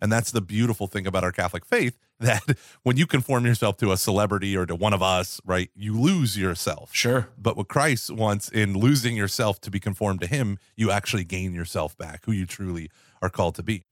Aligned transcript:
And 0.00 0.10
that's 0.10 0.30
the 0.30 0.40
beautiful 0.40 0.86
thing 0.86 1.06
about 1.06 1.24
our 1.24 1.32
Catholic 1.32 1.64
faith 1.64 1.98
that 2.20 2.42
when 2.82 2.96
you 2.96 3.06
conform 3.06 3.46
yourself 3.46 3.76
to 3.78 3.92
a 3.92 3.96
celebrity 3.96 4.56
or 4.56 4.66
to 4.66 4.74
one 4.74 4.92
of 4.92 5.02
us, 5.02 5.40
right, 5.44 5.70
you 5.74 5.98
lose 5.98 6.36
yourself. 6.36 6.90
Sure. 6.92 7.28
But 7.38 7.56
what 7.56 7.68
Christ 7.68 8.10
wants 8.10 8.48
in 8.48 8.74
losing 8.74 9.16
yourself 9.16 9.60
to 9.62 9.70
be 9.70 9.80
conformed 9.80 10.20
to 10.20 10.26
him, 10.26 10.58
you 10.76 10.90
actually 10.90 11.24
gain 11.24 11.54
yourself 11.54 11.96
back, 11.96 12.24
who 12.24 12.32
you 12.32 12.46
truly 12.46 12.90
are 13.22 13.30
called 13.30 13.54
to 13.56 13.62
be. 13.62 13.84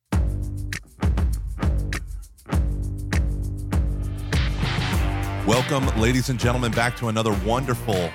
Welcome, 5.47 5.87
ladies 5.99 6.29
and 6.29 6.39
gentlemen, 6.39 6.73
back 6.73 6.95
to 6.99 7.09
another 7.09 7.33
wonderful, 7.47 8.11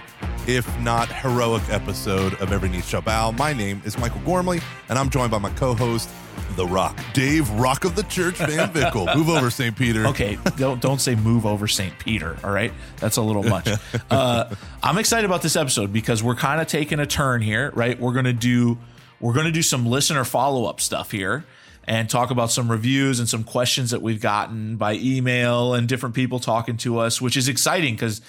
if 0.48 0.68
not 0.82 1.10
heroic 1.12 1.64
episode 1.70 2.34
of 2.36 2.52
Every 2.52 2.70
Knee 2.70 2.82
Shall 2.82 3.02
Bow. 3.02 3.32
My 3.32 3.54
name 3.54 3.82
is 3.86 3.98
Michael 3.98 4.22
Gormley, 4.26 4.60
and 4.90 5.00
I'm 5.00 5.10
joined 5.10 5.32
by 5.32 5.38
my 5.38 5.50
co-host, 5.52 6.10
The 6.56 6.66
Rock, 6.66 7.00
Dave 7.14 7.50
Rock 7.52 7.86
of 7.86 7.96
the 7.96 8.04
Church 8.04 8.36
Van 8.36 8.70
Vickle. 8.74 9.14
Move 9.16 9.30
over, 9.30 9.50
St. 9.50 9.76
Peter. 9.76 10.06
Okay, 10.08 10.38
don't 10.58 10.82
don't 10.82 11.00
say 11.00 11.16
move 11.16 11.46
over 11.46 11.68
St. 11.68 11.98
Peter. 11.98 12.38
All 12.44 12.52
right, 12.52 12.74
that's 12.98 13.18
a 13.18 13.22
little 13.22 13.44
much. 13.44 13.70
Uh, 14.10 14.54
I'm 14.84 14.98
excited 14.98 15.26
about 15.26 15.42
this 15.42 15.56
episode 15.56 15.92
because 15.92 16.22
we're 16.22 16.36
kind 16.36 16.62
of 16.62 16.68
taking 16.68 17.00
a 17.00 17.06
turn 17.06 17.42
here. 17.42 17.72
Right, 17.74 18.00
we're 18.00 18.14
gonna 18.14 18.34
do 18.34 18.78
we're 19.20 19.34
gonna 19.34 19.52
do 19.52 19.62
some 19.62 19.86
listener 19.86 20.24
follow 20.24 20.66
up 20.66 20.80
stuff 20.82 21.12
here 21.12 21.46
and 21.86 22.10
talk 22.10 22.32
about 22.32 22.52
some 22.52 22.70
reviews 22.70 23.20
and 23.20 23.28
some 23.28 23.44
questions 23.44 23.92
that 23.92 24.02
we've 24.02 24.22
gotten 24.22 24.78
by 24.78 24.94
email 24.96 25.74
and 25.74 25.88
different 25.88 26.16
people 26.16 26.40
talking 26.40 26.78
to 26.78 27.00
us, 27.00 27.22
which 27.22 27.36
is 27.38 27.48
exciting 27.48 27.96
because 27.96 28.22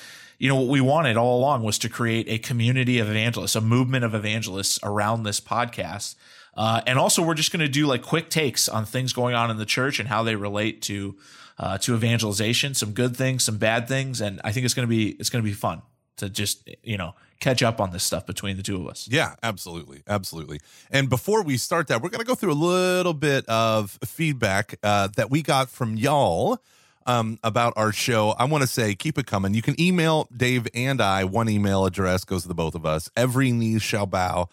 you 0.44 0.50
know 0.50 0.56
what 0.56 0.68
we 0.68 0.82
wanted 0.82 1.16
all 1.16 1.38
along 1.38 1.62
was 1.62 1.78
to 1.78 1.88
create 1.88 2.26
a 2.28 2.36
community 2.36 2.98
of 2.98 3.08
evangelists, 3.08 3.56
a 3.56 3.62
movement 3.62 4.04
of 4.04 4.14
evangelists 4.14 4.78
around 4.82 5.22
this 5.22 5.40
podcast. 5.40 6.16
Uh, 6.54 6.82
and 6.86 6.98
also, 6.98 7.22
we're 7.22 7.32
just 7.32 7.50
going 7.50 7.64
to 7.64 7.68
do 7.68 7.86
like 7.86 8.02
quick 8.02 8.28
takes 8.28 8.68
on 8.68 8.84
things 8.84 9.14
going 9.14 9.34
on 9.34 9.50
in 9.50 9.56
the 9.56 9.64
church 9.64 9.98
and 9.98 10.06
how 10.06 10.22
they 10.22 10.36
relate 10.36 10.82
to 10.82 11.16
uh, 11.58 11.78
to 11.78 11.94
evangelization. 11.94 12.74
Some 12.74 12.92
good 12.92 13.16
things, 13.16 13.42
some 13.42 13.56
bad 13.56 13.88
things, 13.88 14.20
and 14.20 14.38
I 14.44 14.52
think 14.52 14.66
it's 14.66 14.74
going 14.74 14.86
to 14.86 14.90
be 14.90 15.12
it's 15.12 15.30
going 15.30 15.42
to 15.42 15.48
be 15.48 15.54
fun 15.54 15.80
to 16.18 16.28
just 16.28 16.68
you 16.82 16.98
know 16.98 17.14
catch 17.40 17.62
up 17.62 17.80
on 17.80 17.92
this 17.92 18.04
stuff 18.04 18.26
between 18.26 18.58
the 18.58 18.62
two 18.62 18.76
of 18.76 18.86
us. 18.86 19.08
Yeah, 19.10 19.36
absolutely. 19.42 20.02
Absolutely. 20.06 20.60
And 20.90 21.08
before 21.08 21.42
we 21.42 21.56
start 21.56 21.86
that, 21.88 22.02
we're 22.02 22.10
going 22.10 22.20
to 22.20 22.26
go 22.26 22.34
through 22.34 22.52
a 22.52 22.52
little 22.52 23.14
bit 23.14 23.48
of 23.48 23.98
feedback 24.04 24.74
uh, 24.82 25.08
that 25.16 25.30
we 25.30 25.40
got 25.40 25.70
from 25.70 25.96
y'all 25.96 26.58
um, 27.06 27.38
about 27.42 27.74
our 27.76 27.92
show. 27.92 28.30
I 28.30 28.44
want 28.44 28.62
to 28.62 28.68
say 28.68 28.94
keep 28.94 29.18
it 29.18 29.26
coming. 29.26 29.54
You 29.54 29.62
can 29.62 29.80
email 29.80 30.28
Dave 30.34 30.66
and 30.74 31.00
I. 31.00 31.24
One 31.24 31.48
email 31.48 31.84
address 31.84 32.24
goes 32.24 32.42
to 32.42 32.48
the 32.48 32.54
both 32.54 32.74
of 32.74 32.86
us. 32.86 33.10
Every 33.16 33.52
knee 33.52 33.78
shall 33.78 34.06
bow 34.06 34.48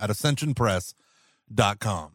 at 0.00 0.10
ascensionpress.com. 0.10 2.12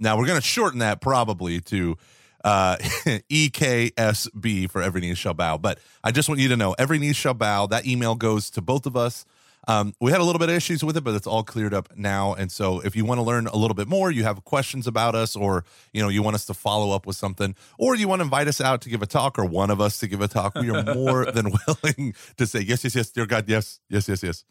Now, 0.00 0.18
we're 0.18 0.26
going 0.26 0.40
to 0.40 0.46
shorten 0.46 0.80
that 0.80 1.00
probably 1.00 1.60
to 1.62 1.96
uh, 2.44 2.76
EKSB 2.80 4.70
for 4.70 4.82
every 4.82 5.00
knee 5.00 5.14
shall 5.14 5.34
bow. 5.34 5.56
But 5.56 5.78
I 6.02 6.10
just 6.10 6.28
want 6.28 6.40
you 6.40 6.48
to 6.48 6.56
know 6.56 6.74
every 6.78 6.98
knee 6.98 7.12
shall 7.12 7.34
bow. 7.34 7.66
That 7.66 7.86
email 7.86 8.14
goes 8.14 8.50
to 8.50 8.60
both 8.60 8.86
of 8.86 8.96
us. 8.96 9.24
Um, 9.66 9.94
we 10.00 10.10
had 10.10 10.20
a 10.20 10.24
little 10.24 10.38
bit 10.38 10.48
of 10.50 10.54
issues 10.54 10.84
with 10.84 10.96
it, 10.96 11.04
but 11.04 11.14
it's 11.14 11.26
all 11.26 11.42
cleared 11.42 11.72
up 11.72 11.88
now. 11.96 12.34
And 12.34 12.52
so, 12.52 12.80
if 12.80 12.94
you 12.94 13.04
want 13.04 13.18
to 13.18 13.22
learn 13.22 13.46
a 13.46 13.56
little 13.56 13.74
bit 13.74 13.88
more, 13.88 14.10
you 14.10 14.22
have 14.24 14.44
questions 14.44 14.86
about 14.86 15.14
us, 15.14 15.34
or 15.34 15.64
you 15.92 16.02
know, 16.02 16.08
you 16.08 16.22
want 16.22 16.34
us 16.34 16.44
to 16.46 16.54
follow 16.54 16.94
up 16.94 17.06
with 17.06 17.16
something, 17.16 17.54
or 17.78 17.96
you 17.96 18.06
want 18.06 18.20
to 18.20 18.24
invite 18.24 18.46
us 18.48 18.60
out 18.60 18.82
to 18.82 18.90
give 18.90 19.00
a 19.02 19.06
talk, 19.06 19.38
or 19.38 19.44
one 19.44 19.70
of 19.70 19.80
us 19.80 19.98
to 20.00 20.06
give 20.06 20.20
a 20.20 20.28
talk, 20.28 20.54
we 20.54 20.70
are 20.70 20.82
more 20.94 21.24
than 21.32 21.50
willing 21.66 22.14
to 22.36 22.46
say 22.46 22.60
yes, 22.60 22.84
yes, 22.84 22.94
yes, 22.94 23.10
dear 23.10 23.26
God, 23.26 23.48
yes, 23.48 23.80
yes, 23.88 24.08
yes, 24.08 24.22
yes. 24.22 24.44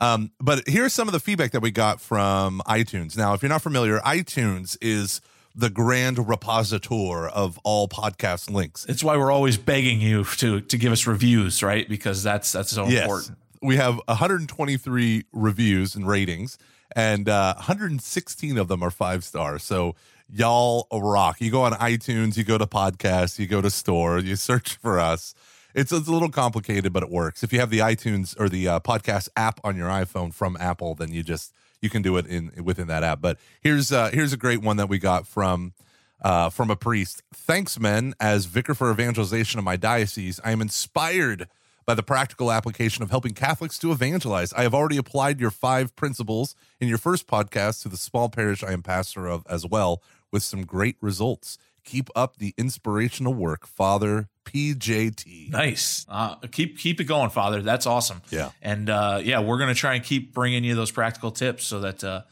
Um, 0.00 0.32
but 0.40 0.64
here's 0.66 0.92
some 0.92 1.06
of 1.06 1.12
the 1.12 1.20
feedback 1.20 1.52
that 1.52 1.60
we 1.60 1.70
got 1.70 2.00
from 2.00 2.60
iTunes. 2.66 3.16
Now, 3.16 3.34
if 3.34 3.42
you're 3.42 3.48
not 3.48 3.62
familiar, 3.62 4.00
iTunes 4.00 4.76
is 4.80 5.20
the 5.54 5.70
grand 5.70 6.16
repositor 6.16 7.30
of 7.30 7.60
all 7.62 7.86
podcast 7.86 8.50
links. 8.50 8.84
It's 8.88 9.04
why 9.04 9.16
we're 9.16 9.30
always 9.30 9.56
begging 9.56 10.00
you 10.00 10.24
to 10.38 10.60
to 10.60 10.76
give 10.78 10.90
us 10.90 11.06
reviews, 11.06 11.62
right? 11.62 11.88
Because 11.88 12.24
that's 12.24 12.50
that's 12.50 12.70
so 12.72 12.88
Yes. 12.88 13.02
important. 13.04 13.38
We 13.64 13.76
have 13.76 13.98
123 14.08 15.24
reviews 15.32 15.94
and 15.94 16.06
ratings, 16.06 16.58
and 16.94 17.26
uh, 17.26 17.54
116 17.54 18.58
of 18.58 18.68
them 18.68 18.82
are 18.82 18.90
five 18.90 19.24
stars. 19.24 19.62
So 19.62 19.94
y'all 20.30 20.86
rock. 20.92 21.40
You 21.40 21.50
go 21.50 21.62
on 21.62 21.72
iTunes, 21.72 22.36
you 22.36 22.44
go 22.44 22.58
to 22.58 22.66
podcasts, 22.66 23.38
you 23.38 23.46
go 23.46 23.62
to 23.62 23.70
store, 23.70 24.18
you 24.18 24.36
search 24.36 24.76
for 24.76 25.00
us. 25.00 25.34
It's, 25.74 25.92
it's 25.92 26.06
a 26.06 26.12
little 26.12 26.28
complicated, 26.28 26.92
but 26.92 27.02
it 27.02 27.08
works. 27.08 27.42
If 27.42 27.54
you 27.54 27.60
have 27.60 27.70
the 27.70 27.78
iTunes 27.78 28.38
or 28.38 28.50
the 28.50 28.68
uh, 28.68 28.80
podcast 28.80 29.30
app 29.34 29.60
on 29.64 29.76
your 29.76 29.88
iPhone 29.88 30.34
from 30.34 30.58
Apple, 30.60 30.94
then 30.94 31.14
you 31.14 31.22
just 31.22 31.54
you 31.80 31.88
can 31.88 32.02
do 32.02 32.18
it 32.18 32.26
in 32.26 32.52
within 32.62 32.88
that 32.88 33.02
app. 33.02 33.22
But 33.22 33.38
here's 33.62 33.90
uh, 33.90 34.10
here's 34.12 34.34
a 34.34 34.36
great 34.36 34.60
one 34.60 34.76
that 34.76 34.90
we 34.90 34.98
got 34.98 35.26
from 35.26 35.72
uh, 36.20 36.50
from 36.50 36.70
a 36.70 36.76
priest. 36.76 37.22
Thanks, 37.32 37.80
men. 37.80 38.12
As 38.20 38.44
vicar 38.44 38.74
for 38.74 38.90
evangelization 38.90 39.58
of 39.58 39.64
my 39.64 39.76
diocese, 39.76 40.38
I 40.44 40.52
am 40.52 40.60
inspired 40.60 41.48
by 41.86 41.94
the 41.94 42.02
practical 42.02 42.50
application 42.50 43.02
of 43.02 43.10
helping 43.10 43.34
Catholics 43.34 43.78
to 43.78 43.92
evangelize. 43.92 44.52
I 44.52 44.62
have 44.62 44.74
already 44.74 44.96
applied 44.96 45.40
your 45.40 45.50
five 45.50 45.94
principles 45.96 46.54
in 46.80 46.88
your 46.88 46.98
first 46.98 47.26
podcast 47.26 47.82
to 47.82 47.88
the 47.88 47.96
small 47.96 48.28
parish 48.28 48.62
I 48.62 48.72
am 48.72 48.82
pastor 48.82 49.26
of 49.26 49.44
as 49.48 49.66
well, 49.66 50.02
with 50.32 50.42
some 50.42 50.64
great 50.64 50.96
results. 51.00 51.58
Keep 51.84 52.08
up 52.16 52.36
the 52.36 52.54
inspirational 52.56 53.34
work, 53.34 53.66
Father 53.66 54.28
PJT. 54.44 55.50
Nice. 55.50 56.06
Uh, 56.08 56.36
keep 56.50 56.78
keep 56.78 57.00
it 57.00 57.04
going, 57.04 57.30
Father. 57.30 57.62
That's 57.62 57.86
awesome. 57.86 58.22
Yeah. 58.30 58.50
And 58.62 58.88
uh, 58.88 59.20
yeah, 59.22 59.40
we're 59.40 59.58
gonna 59.58 59.74
try 59.74 59.94
and 59.94 60.04
keep 60.04 60.32
bringing 60.32 60.64
you 60.64 60.74
those 60.74 60.90
practical 60.90 61.30
tips 61.30 61.64
so 61.64 61.80
that 61.80 62.02
uh, 62.04 62.22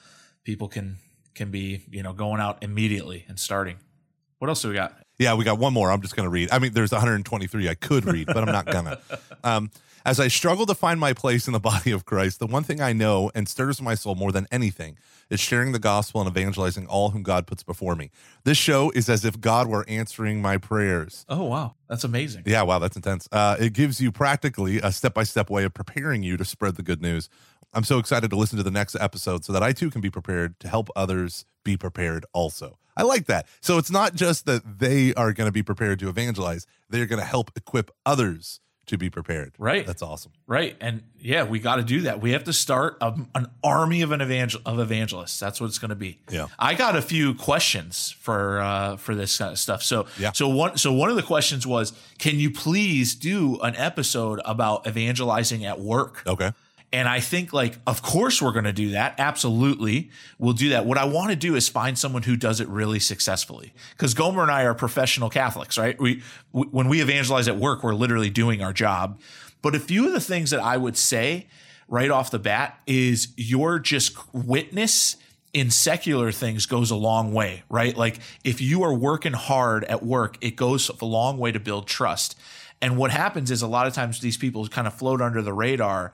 people 0.45 0.69
can 0.69 0.97
can 1.35 1.51
be 1.51 1.83
you 1.91 2.03
know 2.03 2.13
going 2.13 2.41
out 2.41 2.63
immediately 2.63 3.25
and 3.29 3.39
starting. 3.39 3.77
What 4.39 4.49
else 4.49 4.63
do 4.63 4.69
we 4.69 4.75
got? 4.75 4.97
Yeah, 5.23 5.35
we 5.35 5.45
got 5.45 5.59
one 5.59 5.73
more. 5.73 5.91
I'm 5.91 6.03
just 6.03 6.17
going 6.17 6.27
to 6.27 6.31
read. 6.31 6.51
I 6.51 6.59
mean, 6.59 6.73
there's 6.73 6.93
123 6.93 7.69
I 7.69 7.75
could 7.75 8.05
read, 8.05 8.27
but 8.27 8.39
I'm 8.39 8.53
not 8.53 8.67
gonna. 8.67 8.99
Um, 9.45 9.73
as 10.05 10.21
I 10.21 10.29
struggle 10.29 10.67
to 10.67 10.75
find 10.75 11.01
my 11.01 11.13
place 11.13 11.49
in 11.49 11.53
the 11.53 11.61
body 11.61 11.91
of 11.91 12.05
Christ, 12.05 12.39
the 12.39 12.47
one 12.47 12.63
thing 12.63 12.81
I 12.81 12.93
know 12.93 13.31
and 13.35 13.49
stirs 13.49 13.83
my 13.83 13.97
soul 13.97 14.15
more 14.15 14.31
than 14.31 14.47
anything 14.53 14.99
is 15.31 15.41
sharing 15.41 15.73
the 15.73 15.81
gospel 15.81 16.21
and 16.21 16.31
evangelizing 16.31 16.87
all 16.87 17.11
whom 17.11 17.23
God 17.23 17.47
puts 17.47 17.63
before 17.63 17.97
me. 17.97 18.11
This 18.45 18.57
show 18.59 18.91
is 18.91 19.09
as 19.09 19.25
if 19.25 19.41
God 19.41 19.67
were 19.67 19.85
answering 19.89 20.41
my 20.43 20.59
prayers. 20.59 21.25
Oh 21.29 21.45
wow, 21.45 21.75
that's 21.89 22.05
amazing. 22.05 22.45
Yeah, 22.47 22.63
wow, 22.63 22.79
that's 22.79 22.95
intense. 22.97 23.29
Uh, 23.33 23.57
it 23.59 23.73
gives 23.73 24.01
you 24.01 24.13
practically 24.13 24.79
a 24.79 24.93
step 24.93 25.15
by 25.15 25.25
step 25.25 25.51
way 25.51 25.65
of 25.65 25.75
preparing 25.75 26.23
you 26.23 26.37
to 26.37 26.45
spread 26.45 26.77
the 26.77 26.83
good 26.83 27.03
news. 27.03 27.29
I'm 27.73 27.85
so 27.85 27.99
excited 27.99 28.31
to 28.31 28.37
listen 28.37 28.59
to 28.59 28.65
the 28.65 28.71
next 28.71 28.97
episode 28.97 29.45
so 29.45 29.53
that 29.53 29.63
I 29.63 29.73
too 29.73 29.91
can 29.91 30.01
be 30.01 30.11
prepared 30.11 30.61
to 30.61 30.69
help 30.69 30.89
others 30.95 31.47
be 31.65 31.77
prepared 31.77 32.27
also. 32.33 32.79
I 32.97 33.03
like 33.03 33.27
that. 33.27 33.47
So 33.61 33.79
it's 33.79 33.91
not 33.91 34.15
just 34.15 34.47
that 34.47 34.79
they 34.79 35.15
are 35.15 35.33
going 35.33 35.49
to 35.49 35.53
be 35.53 35.63
prepared 35.63 35.99
to 36.01 36.09
evangelize, 36.09 36.67
they're 36.91 37.07
going 37.07 37.21
to 37.21 37.25
help 37.27 37.51
equip 37.57 37.91
others 38.05 38.61
to 38.87 38.99
be 38.99 39.09
prepared. 39.09 39.55
Right. 39.59 39.87
That's 39.87 40.03
awesome. 40.03 40.33
Right. 40.49 40.77
And 40.81 41.05
yeah, 41.21 41.45
we 41.45 41.61
got 41.61 41.77
to 41.77 41.85
do 41.85 42.01
that. 42.03 42.21
We 42.21 42.33
have 42.33 42.45
to 42.45 42.53
start 42.53 42.97
a, 43.01 43.15
an 43.35 43.47
army 43.63 44.03
of 44.03 44.11
an 44.11 44.21
evangel 44.21 44.61
of 44.67 44.81
evangelists. 44.81 45.39
That's 45.39 45.61
what 45.61 45.69
it's 45.69 45.79
going 45.79 45.91
to 45.91 45.95
be. 45.95 46.19
Yeah. 46.31 46.49
I 46.59 46.75
got 46.75 46.97
a 46.97 47.01
few 47.03 47.33
questions 47.35 48.11
for 48.19 48.61
uh, 48.61 48.97
for 48.97 49.15
this 49.15 49.39
kind 49.39 49.53
of 49.53 49.59
stuff. 49.61 49.85
So 49.85 50.07
Yeah. 50.19 50.33
so 50.33 50.49
one 50.49 50.77
so 50.79 50.93
one 50.93 51.11
of 51.11 51.17
the 51.17 51.23
questions 51.23 51.65
was, 51.65 51.93
can 52.19 52.41
you 52.41 52.51
please 52.51 53.15
do 53.15 53.59
an 53.61 53.77
episode 53.77 54.41
about 54.45 54.85
evangelizing 54.87 55.65
at 55.65 55.79
work? 55.81 56.25
Okay. 56.27 56.51
And 56.93 57.09
I 57.09 57.21
think, 57.21 57.55
like, 57.55 57.79
of 57.87 58.03
course, 58.03 58.43
we're 58.43 58.53
going 58.53 58.67
to 58.67 58.73
do 58.73 58.91
that. 58.91 59.15
Absolutely. 59.19 60.11
We'll 60.39 60.53
do 60.53 60.69
that. 60.71 60.85
What 60.85 60.99
I 60.99 61.07
want 61.07 61.31
to 61.31 61.37
do 61.37 61.57
is 61.57 61.69
find 61.69 61.99
someone 61.99 62.23
who 62.23 62.37
does 62.37 62.61
it 62.61 62.69
really 62.69 62.99
successfully. 62.99 63.73
Because 63.93 64.13
Gomer 64.13 64.43
and 64.43 64.51
I 64.51 64.65
are 64.65 64.75
professional 64.75 65.31
Catholics, 65.31 65.79
right? 65.79 65.99
We, 65.99 66.23
w- 66.53 66.71
when 66.71 66.89
we 66.89 67.01
evangelize 67.01 67.49
at 67.49 67.57
work, 67.57 67.83
we're 67.83 67.95
literally 67.95 68.29
doing 68.29 68.63
our 68.63 68.75
job. 68.75 69.21
But 69.63 69.75
a 69.75 69.81
few 69.81 70.07
of 70.07 70.13
the 70.13 70.21
things 70.21 70.51
that 70.51 70.61
I 70.61 70.77
would 70.77 70.99
say 70.99 71.47
right 71.89 72.11
off 72.11 72.31
the 72.31 72.39
bat 72.39 72.79
is 72.87 73.29
your 73.37 73.79
just 73.79 74.17
witness 74.35 75.17
in 75.53 75.71
secular 75.71 76.33
things 76.33 76.67
goes 76.67 76.91
a 76.91 76.97
long 76.97 77.33
way, 77.33 77.63
right? 77.69 77.97
Like 77.97 78.19
if 78.45 78.61
you 78.61 78.83
are 78.83 78.95
working 78.95 79.35
hard 79.35 79.85
at 79.85 80.03
work, 80.03 80.37
it 80.41 80.57
goes 80.57 80.91
a 81.01 81.05
long 81.05 81.39
way 81.39 81.53
to 81.53 81.61
build 81.61 81.87
trust. 81.87 82.39
And 82.81 82.97
what 82.97 83.11
happens 83.11 83.51
is 83.51 83.63
a 83.63 83.67
lot 83.67 83.87
of 83.87 83.95
times 83.95 84.21
these 84.21 84.37
people 84.37 84.67
kind 84.69 84.87
of 84.87 84.95
float 84.95 85.21
under 85.21 85.43
the 85.43 85.53
radar 85.53 86.13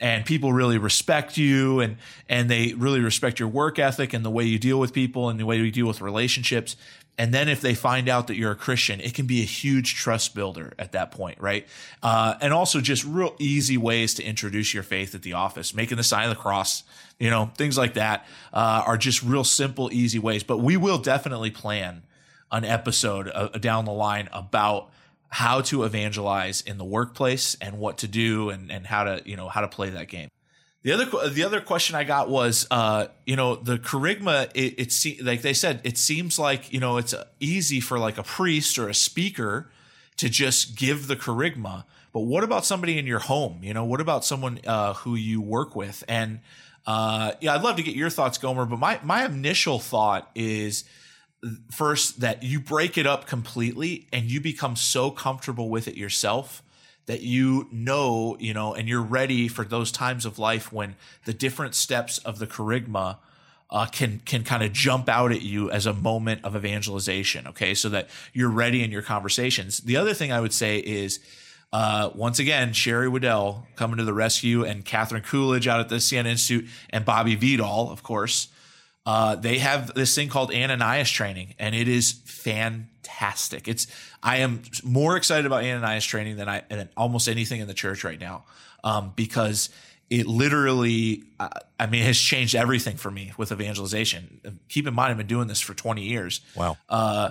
and 0.00 0.24
people 0.24 0.52
really 0.52 0.78
respect 0.78 1.36
you 1.36 1.80
and 1.80 1.96
and 2.28 2.50
they 2.50 2.72
really 2.72 3.00
respect 3.00 3.38
your 3.38 3.48
work 3.48 3.78
ethic 3.78 4.12
and 4.12 4.24
the 4.24 4.30
way 4.30 4.44
you 4.44 4.58
deal 4.58 4.80
with 4.80 4.92
people 4.92 5.28
and 5.28 5.38
the 5.38 5.46
way 5.46 5.58
you 5.58 5.70
deal 5.70 5.86
with 5.86 6.00
relationships. 6.00 6.76
And 7.18 7.34
then 7.34 7.50
if 7.50 7.60
they 7.60 7.74
find 7.74 8.08
out 8.08 8.28
that 8.28 8.36
you're 8.36 8.52
a 8.52 8.56
christian 8.56 8.98
it 9.00 9.12
can 9.14 9.26
be 9.26 9.42
a 9.42 9.44
huge 9.44 9.94
trust 9.94 10.34
builder 10.34 10.72
at 10.78 10.92
that 10.92 11.10
point 11.10 11.38
right? 11.38 11.66
Uh, 12.02 12.34
and 12.40 12.52
also 12.52 12.80
just 12.80 13.04
real 13.04 13.36
easy 13.38 13.76
ways 13.76 14.14
to 14.14 14.24
introduce 14.24 14.72
your 14.72 14.82
faith 14.82 15.14
at 15.14 15.22
the 15.22 15.34
office 15.34 15.74
making 15.74 15.98
the 15.98 16.04
sign 16.04 16.24
of 16.24 16.30
the 16.30 16.40
cross 16.40 16.82
you 17.20 17.30
know 17.30 17.50
things 17.56 17.78
like 17.78 17.94
that 17.94 18.26
uh, 18.52 18.82
are 18.86 18.96
just 18.96 19.22
real 19.22 19.44
simple 19.44 19.92
easy 19.92 20.18
ways. 20.18 20.42
But 20.42 20.58
we 20.58 20.76
will 20.76 20.98
definitely 20.98 21.50
plan 21.50 22.02
an 22.50 22.64
episode 22.64 23.30
uh, 23.32 23.48
down 23.58 23.84
the 23.84 23.92
line 23.92 24.28
about 24.32 24.90
how 25.30 25.60
to 25.62 25.84
evangelize 25.84 26.60
in 26.60 26.76
the 26.76 26.84
workplace 26.84 27.56
and 27.60 27.78
what 27.78 27.98
to 27.98 28.08
do 28.08 28.50
and, 28.50 28.70
and 28.70 28.86
how 28.86 29.04
to 29.04 29.22
you 29.24 29.36
know 29.36 29.48
how 29.48 29.60
to 29.60 29.68
play 29.68 29.88
that 29.90 30.08
game 30.08 30.28
The 30.82 30.92
other 30.92 31.28
the 31.28 31.44
other 31.44 31.60
question 31.60 31.94
I 31.94 32.04
got 32.04 32.30
was, 32.30 32.66
uh, 32.70 33.08
you 33.26 33.36
know, 33.36 33.54
the 33.54 33.78
kerygma. 33.78 34.50
It, 34.54 34.74
it 34.78 34.92
se- 34.92 35.20
like 35.22 35.42
they 35.42 35.52
said, 35.52 35.80
it 35.84 35.98
seems 35.98 36.38
like 36.38 36.72
you 36.72 36.80
know 36.80 36.96
it's 36.96 37.14
easy 37.38 37.80
for 37.80 37.98
like 37.98 38.16
a 38.18 38.22
priest 38.22 38.78
or 38.78 38.88
a 38.88 38.94
speaker 38.94 39.70
to 40.16 40.28
just 40.30 40.76
give 40.76 41.06
the 41.06 41.16
kerygma. 41.16 41.84
But 42.12 42.20
what 42.20 42.44
about 42.44 42.64
somebody 42.64 42.98
in 42.98 43.06
your 43.06 43.18
home? 43.20 43.60
You 43.62 43.74
know, 43.74 43.84
what 43.84 44.00
about 44.00 44.24
someone 44.24 44.58
uh, 44.66 44.94
who 44.94 45.14
you 45.16 45.40
work 45.42 45.76
with? 45.76 46.02
And 46.08 46.40
uh, 46.86 47.32
yeah, 47.40 47.54
I'd 47.54 47.62
love 47.62 47.76
to 47.76 47.82
get 47.82 47.94
your 47.94 48.10
thoughts, 48.10 48.38
Gomer. 48.38 48.64
But 48.64 48.78
my 48.78 49.00
my 49.02 49.26
initial 49.26 49.78
thought 49.78 50.30
is 50.34 50.84
first 51.70 52.20
that 52.20 52.42
you 52.42 52.60
break 52.60 52.98
it 52.98 53.06
up 53.06 53.26
completely 53.26 54.06
and 54.12 54.30
you 54.30 54.40
become 54.40 54.76
so 54.76 55.10
comfortable 55.10 55.70
with 55.70 55.88
it 55.88 55.96
yourself 55.96 56.62
that 57.06 57.22
you 57.22 57.66
know, 57.72 58.36
you 58.38 58.54
know, 58.54 58.74
and 58.74 58.88
you're 58.88 59.02
ready 59.02 59.48
for 59.48 59.64
those 59.64 59.90
times 59.90 60.24
of 60.24 60.38
life 60.38 60.72
when 60.72 60.94
the 61.24 61.32
different 61.32 61.74
steps 61.74 62.18
of 62.18 62.38
the 62.38 62.46
kerygma 62.46 63.16
uh, 63.70 63.86
can 63.86 64.20
can 64.24 64.44
kind 64.44 64.62
of 64.62 64.72
jump 64.72 65.08
out 65.08 65.32
at 65.32 65.42
you 65.42 65.70
as 65.70 65.86
a 65.86 65.92
moment 65.92 66.44
of 66.44 66.56
evangelization. 66.56 67.46
Okay, 67.48 67.74
so 67.74 67.88
that 67.88 68.08
you're 68.32 68.50
ready 68.50 68.82
in 68.82 68.90
your 68.90 69.02
conversations. 69.02 69.78
The 69.78 69.96
other 69.96 70.14
thing 70.14 70.32
I 70.32 70.40
would 70.40 70.52
say 70.52 70.78
is. 70.78 71.20
Uh, 71.72 72.10
once 72.16 72.40
again, 72.40 72.72
Sherry 72.72 73.08
Weddell 73.08 73.64
coming 73.76 73.98
to 73.98 74.04
the 74.04 74.12
rescue, 74.12 74.64
and 74.64 74.84
Catherine 74.84 75.22
Coolidge 75.22 75.68
out 75.68 75.78
at 75.78 75.88
the 75.88 76.00
Siena 76.00 76.28
Institute, 76.28 76.68
and 76.90 77.04
Bobby 77.04 77.36
Vidal, 77.36 77.92
of 77.92 78.02
course. 78.02 78.48
Uh, 79.06 79.34
they 79.34 79.58
have 79.58 79.94
this 79.94 80.14
thing 80.14 80.28
called 80.28 80.52
Ananias 80.52 81.10
training, 81.10 81.54
and 81.58 81.74
it 81.74 81.88
is 81.88 82.12
fantastic. 82.24 83.66
It's 83.66 83.86
I 84.22 84.38
am 84.38 84.62
more 84.84 85.16
excited 85.16 85.46
about 85.46 85.64
Ananias 85.64 86.04
training 86.04 86.36
than 86.36 86.48
I 86.48 86.62
than 86.68 86.88
almost 86.96 87.28
anything 87.28 87.60
in 87.60 87.66
the 87.66 87.74
church 87.74 88.04
right 88.04 88.20
now, 88.20 88.44
um, 88.84 89.12
because 89.16 89.70
it 90.10 90.26
literally, 90.26 91.22
uh, 91.38 91.48
I 91.78 91.86
mean, 91.86 92.02
has 92.04 92.18
changed 92.18 92.54
everything 92.54 92.96
for 92.96 93.10
me 93.10 93.32
with 93.38 93.52
evangelization. 93.52 94.58
Keep 94.68 94.86
in 94.88 94.94
mind, 94.94 95.12
I've 95.12 95.16
been 95.16 95.26
doing 95.26 95.48
this 95.48 95.60
for 95.60 95.72
20 95.72 96.02
years. 96.02 96.40
Wow. 96.54 96.76
Uh, 96.88 97.30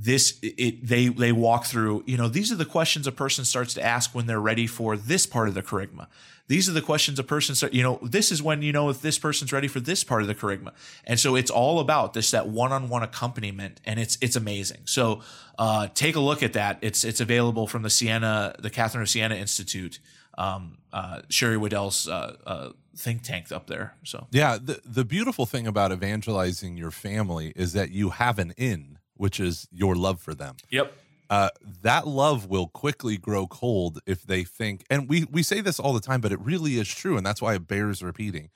this 0.00 0.38
it 0.42 0.86
they 0.86 1.08
they 1.08 1.32
walk 1.32 1.64
through 1.64 2.04
you 2.06 2.16
know 2.16 2.28
these 2.28 2.52
are 2.52 2.56
the 2.56 2.64
questions 2.64 3.08
a 3.08 3.12
person 3.12 3.44
starts 3.44 3.74
to 3.74 3.84
ask 3.84 4.14
when 4.14 4.26
they're 4.26 4.40
ready 4.40 4.66
for 4.66 4.96
this 4.96 5.26
part 5.26 5.48
of 5.48 5.54
the 5.54 5.62
kerygma. 5.62 6.06
These 6.46 6.66
are 6.68 6.72
the 6.72 6.80
questions 6.80 7.18
a 7.18 7.24
person 7.24 7.56
start 7.56 7.74
you 7.74 7.82
know 7.82 7.98
this 8.00 8.30
is 8.30 8.40
when 8.40 8.62
you 8.62 8.72
know 8.72 8.90
if 8.90 9.02
this 9.02 9.18
person's 9.18 9.52
ready 9.52 9.66
for 9.66 9.80
this 9.80 10.04
part 10.04 10.22
of 10.22 10.28
the 10.28 10.36
kerygma. 10.36 10.72
And 11.04 11.18
so 11.18 11.34
it's 11.34 11.50
all 11.50 11.80
about 11.80 12.12
this 12.12 12.30
that 12.30 12.48
one-on-one 12.48 13.02
accompaniment 13.02 13.80
and 13.84 13.98
it's 13.98 14.16
it's 14.20 14.36
amazing. 14.36 14.82
So 14.84 15.20
uh, 15.58 15.88
take 15.94 16.14
a 16.14 16.20
look 16.20 16.44
at 16.44 16.52
that. 16.52 16.78
It's 16.80 17.02
it's 17.02 17.20
available 17.20 17.66
from 17.66 17.82
the 17.82 17.90
siena 17.90 18.54
the 18.60 18.70
catherine 18.70 19.02
of 19.02 19.08
siena 19.08 19.34
institute 19.34 19.98
um, 20.38 20.78
uh, 20.92 21.22
sherry 21.28 21.56
weddell's 21.56 22.06
uh, 22.06 22.36
uh, 22.46 22.70
think 22.96 23.22
tank 23.22 23.50
up 23.50 23.66
there 23.66 23.94
so. 24.04 24.28
Yeah 24.30 24.58
the, 24.62 24.80
the 24.84 25.04
beautiful 25.04 25.44
thing 25.44 25.66
about 25.66 25.90
evangelizing 25.90 26.76
your 26.76 26.92
family 26.92 27.52
is 27.56 27.72
that 27.72 27.90
you 27.90 28.10
have 28.10 28.38
an 28.38 28.54
in 28.56 28.97
which 29.18 29.38
is 29.38 29.68
your 29.70 29.94
love 29.94 30.20
for 30.20 30.34
them. 30.34 30.56
Yep. 30.70 30.92
Uh, 31.28 31.50
that 31.82 32.06
love 32.06 32.46
will 32.46 32.68
quickly 32.68 33.18
grow 33.18 33.46
cold 33.46 34.00
if 34.06 34.22
they 34.22 34.44
think, 34.44 34.84
and 34.88 35.10
we 35.10 35.26
we 35.30 35.42
say 35.42 35.60
this 35.60 35.78
all 35.78 35.92
the 35.92 36.00
time, 36.00 36.22
but 36.22 36.32
it 36.32 36.40
really 36.40 36.78
is 36.78 36.88
true, 36.88 37.18
and 37.18 37.26
that's 37.26 37.42
why 37.42 37.54
it 37.54 37.68
bears 37.68 38.02
repeating. 38.02 38.48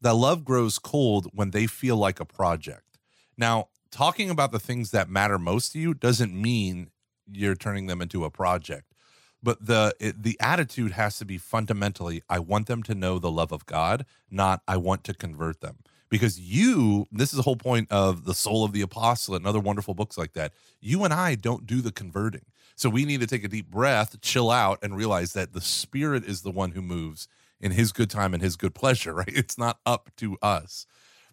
That 0.00 0.14
love 0.14 0.42
grows 0.42 0.78
cold 0.78 1.28
when 1.34 1.50
they 1.50 1.66
feel 1.66 1.96
like 1.96 2.20
a 2.20 2.24
project. 2.24 2.98
Now, 3.36 3.68
talking 3.90 4.30
about 4.30 4.52
the 4.52 4.58
things 4.58 4.90
that 4.92 5.10
matter 5.10 5.38
most 5.38 5.72
to 5.72 5.78
you 5.78 5.92
doesn't 5.92 6.34
mean 6.34 6.90
you're 7.30 7.54
turning 7.54 7.86
them 7.86 8.00
into 8.00 8.24
a 8.24 8.30
project, 8.30 8.94
but 9.42 9.66
the 9.66 9.94
it, 10.00 10.22
the 10.22 10.38
attitude 10.40 10.92
has 10.92 11.18
to 11.18 11.26
be 11.26 11.36
fundamentally: 11.36 12.22
I 12.30 12.38
want 12.38 12.68
them 12.68 12.82
to 12.84 12.94
know 12.94 13.18
the 13.18 13.30
love 13.30 13.52
of 13.52 13.66
God, 13.66 14.06
not 14.30 14.62
I 14.66 14.78
want 14.78 15.04
to 15.04 15.12
convert 15.12 15.60
them 15.60 15.80
because 16.14 16.38
you 16.38 17.08
this 17.10 17.32
is 17.32 17.36
the 17.38 17.42
whole 17.42 17.56
point 17.56 17.90
of 17.90 18.24
the 18.24 18.34
soul 18.34 18.64
of 18.64 18.70
the 18.70 18.82
apostle 18.82 19.34
and 19.34 19.44
other 19.44 19.58
wonderful 19.58 19.94
books 19.94 20.16
like 20.16 20.32
that. 20.34 20.52
You 20.80 21.02
and 21.02 21.12
i 21.12 21.34
don't 21.34 21.66
do 21.66 21.80
the 21.80 21.90
converting. 21.90 22.44
So 22.76 22.88
we 22.88 23.04
need 23.04 23.18
to 23.18 23.26
take 23.26 23.42
a 23.42 23.48
deep 23.48 23.68
breath 23.68 24.20
chill 24.20 24.48
out 24.48 24.78
and 24.80 24.96
realize 24.96 25.32
that 25.32 25.54
the 25.54 25.60
spirit 25.60 26.22
is 26.24 26.42
the 26.42 26.52
one 26.52 26.70
who 26.70 26.82
moves 26.82 27.26
in 27.60 27.72
his 27.72 27.90
good 27.90 28.10
time 28.10 28.32
and 28.32 28.40
his 28.40 28.54
good 28.54 28.76
pleasure 28.76 29.12
right? 29.22 29.26
It's 29.26 29.58
not 29.58 29.80
up 29.84 30.08
to 30.18 30.38
us. 30.40 30.86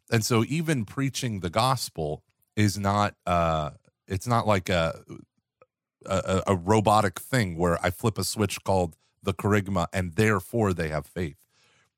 And 0.10 0.26
so 0.26 0.44
even 0.48 0.84
preaching 0.84 1.42
the 1.42 1.52
gospel 1.52 2.24
is 2.56 2.80
not 2.80 3.14
uh 3.28 3.70
it's 4.08 4.26
not 4.26 4.48
like 4.48 4.68
a 4.68 5.04
a, 6.08 6.42
a 6.48 6.56
robotic 6.56 7.20
thing 7.20 7.56
where 7.56 7.78
i 7.86 7.92
flip 7.92 8.18
a 8.18 8.24
switch 8.24 8.64
called 8.64 8.98
the 9.22 9.34
kerygma 9.36 9.86
and 9.94 10.16
therefore 10.16 10.74
they 10.74 10.90
have 10.90 11.06
faith 11.06 11.41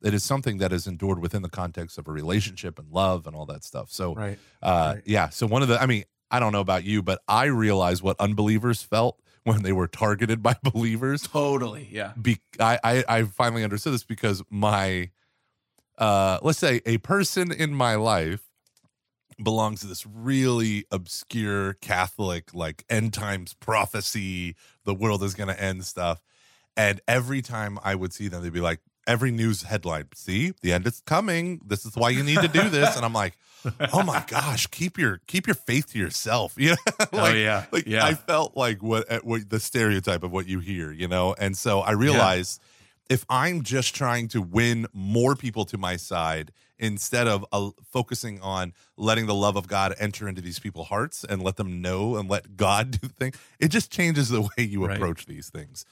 it 0.03 0.13
is 0.13 0.23
something 0.23 0.57
that 0.57 0.73
is 0.73 0.85
endured 0.85 1.19
within 1.19 1.41
the 1.41 1.49
context 1.49 1.97
of 1.97 2.07
a 2.07 2.11
relationship 2.11 2.77
and 2.77 2.91
love 2.91 3.25
and 3.25 3.35
all 3.35 3.45
that 3.45 3.63
stuff. 3.63 3.89
So, 3.89 4.13
right. 4.13 4.37
Uh, 4.61 4.93
right. 4.95 5.03
yeah. 5.05 5.29
So 5.29 5.47
one 5.47 5.61
of 5.61 5.67
the, 5.67 5.81
I 5.81 5.85
mean, 5.85 6.03
I 6.29 6.39
don't 6.39 6.51
know 6.51 6.61
about 6.61 6.83
you, 6.83 7.01
but 7.01 7.21
I 7.27 7.45
realize 7.45 8.03
what 8.03 8.19
unbelievers 8.19 8.83
felt 8.83 9.19
when 9.43 9.63
they 9.63 9.71
were 9.71 9.87
targeted 9.87 10.43
by 10.43 10.55
believers. 10.61 11.23
Totally. 11.23 11.87
Yeah. 11.91 12.13
Be, 12.21 12.39
I, 12.59 12.79
I, 12.83 13.03
I 13.07 13.23
finally 13.23 13.63
understood 13.63 13.93
this 13.93 14.03
because 14.03 14.43
my, 14.49 15.11
uh, 15.97 16.39
let's 16.41 16.59
say 16.59 16.81
a 16.85 16.97
person 16.97 17.51
in 17.51 17.73
my 17.73 17.95
life 17.95 18.41
belongs 19.41 19.81
to 19.81 19.87
this 19.87 20.05
really 20.05 20.85
obscure 20.91 21.73
Catholic, 21.73 22.53
like 22.53 22.83
end 22.89 23.13
times 23.13 23.53
prophecy, 23.53 24.55
the 24.85 24.93
world 24.93 25.23
is 25.23 25.33
going 25.33 25.49
to 25.49 25.61
end 25.61 25.85
stuff. 25.85 26.21
And 26.75 27.01
every 27.07 27.41
time 27.41 27.79
I 27.83 27.95
would 27.95 28.13
see 28.13 28.27
them, 28.27 28.41
they'd 28.43 28.51
be 28.51 28.59
like, 28.59 28.79
every 29.07 29.31
news 29.31 29.63
headline. 29.63 30.07
See, 30.15 30.53
the 30.61 30.73
end 30.73 30.87
is 30.87 31.01
coming. 31.05 31.61
This 31.65 31.85
is 31.85 31.95
why 31.95 32.09
you 32.09 32.23
need 32.23 32.39
to 32.39 32.47
do 32.47 32.69
this. 32.69 32.95
And 32.95 33.05
I'm 33.05 33.13
like, 33.13 33.37
oh 33.93 34.03
my 34.03 34.23
gosh, 34.27 34.67
keep 34.67 34.97
your 34.97 35.21
keep 35.27 35.47
your 35.47 35.55
faith 35.55 35.91
to 35.91 35.99
yourself. 35.99 36.55
You 36.63 36.71
know, 36.71 36.75
like, 36.99 37.09
oh 37.11 37.33
yeah, 37.33 37.65
like 37.71 37.87
yeah. 37.87 38.05
I 38.05 38.13
felt 38.13 38.55
like 38.55 38.81
what, 38.81 39.25
what 39.25 39.49
the 39.49 39.59
stereotype 39.59 40.23
of 40.23 40.31
what 40.31 40.47
you 40.47 40.59
hear, 40.59 40.91
you 40.91 41.07
know. 41.07 41.35
And 41.37 41.57
so 41.57 41.81
I 41.81 41.91
realized 41.91 42.61
yeah. 43.09 43.15
if 43.15 43.25
I'm 43.29 43.63
just 43.63 43.93
trying 43.93 44.29
to 44.29 44.41
win 44.41 44.87
more 44.93 45.35
people 45.35 45.65
to 45.65 45.77
my 45.77 45.97
side 45.97 46.51
instead 46.79 47.27
of 47.27 47.45
uh, 47.51 47.71
focusing 47.91 48.39
on 48.41 48.73
letting 48.97 49.25
the 49.25 49.33
love 49.33 49.55
of 49.55 49.67
God 49.67 49.93
enter 49.99 50.27
into 50.27 50.41
these 50.41 50.59
people's 50.59 50.87
hearts 50.87 51.23
and 51.23 51.41
let 51.41 51.57
them 51.57 51.81
know 51.81 52.15
and 52.15 52.29
let 52.29 52.55
God 52.55 52.91
do 52.91 53.07
the 53.07 53.13
thing, 53.13 53.33
it 53.59 53.69
just 53.69 53.91
changes 53.91 54.29
the 54.29 54.41
way 54.41 54.63
you 54.63 54.85
right. 54.85 54.95
approach 54.95 55.25
these 55.25 55.49
things. 55.49 55.85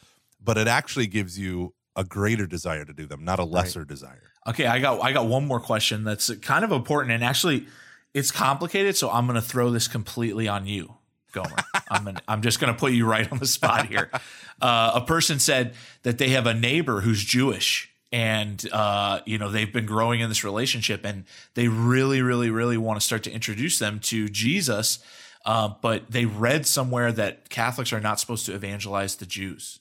But 0.43 0.57
it 0.57 0.67
actually 0.67 1.07
gives 1.07 1.37
you 1.37 1.73
a 1.95 2.03
greater 2.03 2.47
desire 2.47 2.85
to 2.85 2.93
do 2.93 3.05
them, 3.05 3.23
not 3.23 3.39
a 3.39 3.43
lesser 3.43 3.79
right. 3.79 3.87
desire. 3.87 4.31
Okay, 4.47 4.65
I 4.65 4.79
got 4.79 5.01
I 5.01 5.11
got 5.11 5.27
one 5.27 5.45
more 5.45 5.59
question 5.59 6.03
that's 6.03 6.33
kind 6.35 6.63
of 6.63 6.71
important 6.71 7.13
and 7.13 7.23
actually 7.23 7.67
it's 8.13 8.31
complicated, 8.31 8.97
so 8.97 9.09
I'm 9.09 9.25
going 9.25 9.39
to 9.39 9.41
throw 9.41 9.69
this 9.69 9.87
completely 9.87 10.47
on 10.47 10.67
you, 10.67 10.95
Gomer. 11.31 11.55
I'm 11.89 12.03
gonna, 12.03 12.21
I'm 12.27 12.41
just 12.41 12.59
going 12.59 12.73
to 12.73 12.77
put 12.77 12.91
you 12.91 13.05
right 13.05 13.31
on 13.31 13.37
the 13.37 13.47
spot 13.47 13.87
here. 13.87 14.09
Uh, 14.61 14.91
a 14.93 15.01
person 15.01 15.39
said 15.39 15.73
that 16.03 16.19
they 16.19 16.29
have 16.29 16.45
a 16.45 16.53
neighbor 16.53 17.01
who's 17.01 17.23
Jewish 17.23 17.91
and 18.11 18.67
uh, 18.71 19.21
you 19.25 19.37
know 19.37 19.49
they've 19.49 19.71
been 19.71 19.85
growing 19.85 20.19
in 20.19 20.29
this 20.29 20.43
relationship 20.43 21.05
and 21.05 21.25
they 21.53 21.67
really 21.67 22.21
really 22.21 22.49
really 22.49 22.77
want 22.77 22.99
to 22.99 23.05
start 23.05 23.23
to 23.23 23.31
introduce 23.31 23.79
them 23.79 23.99
to 23.99 24.27
jesus 24.27 24.99
uh, 25.45 25.69
but 25.81 26.11
they 26.11 26.25
read 26.25 26.65
somewhere 26.65 27.11
that 27.11 27.49
catholics 27.49 27.93
are 27.93 28.01
not 28.01 28.19
supposed 28.19 28.45
to 28.45 28.53
evangelize 28.53 29.15
the 29.15 29.25
jews 29.25 29.79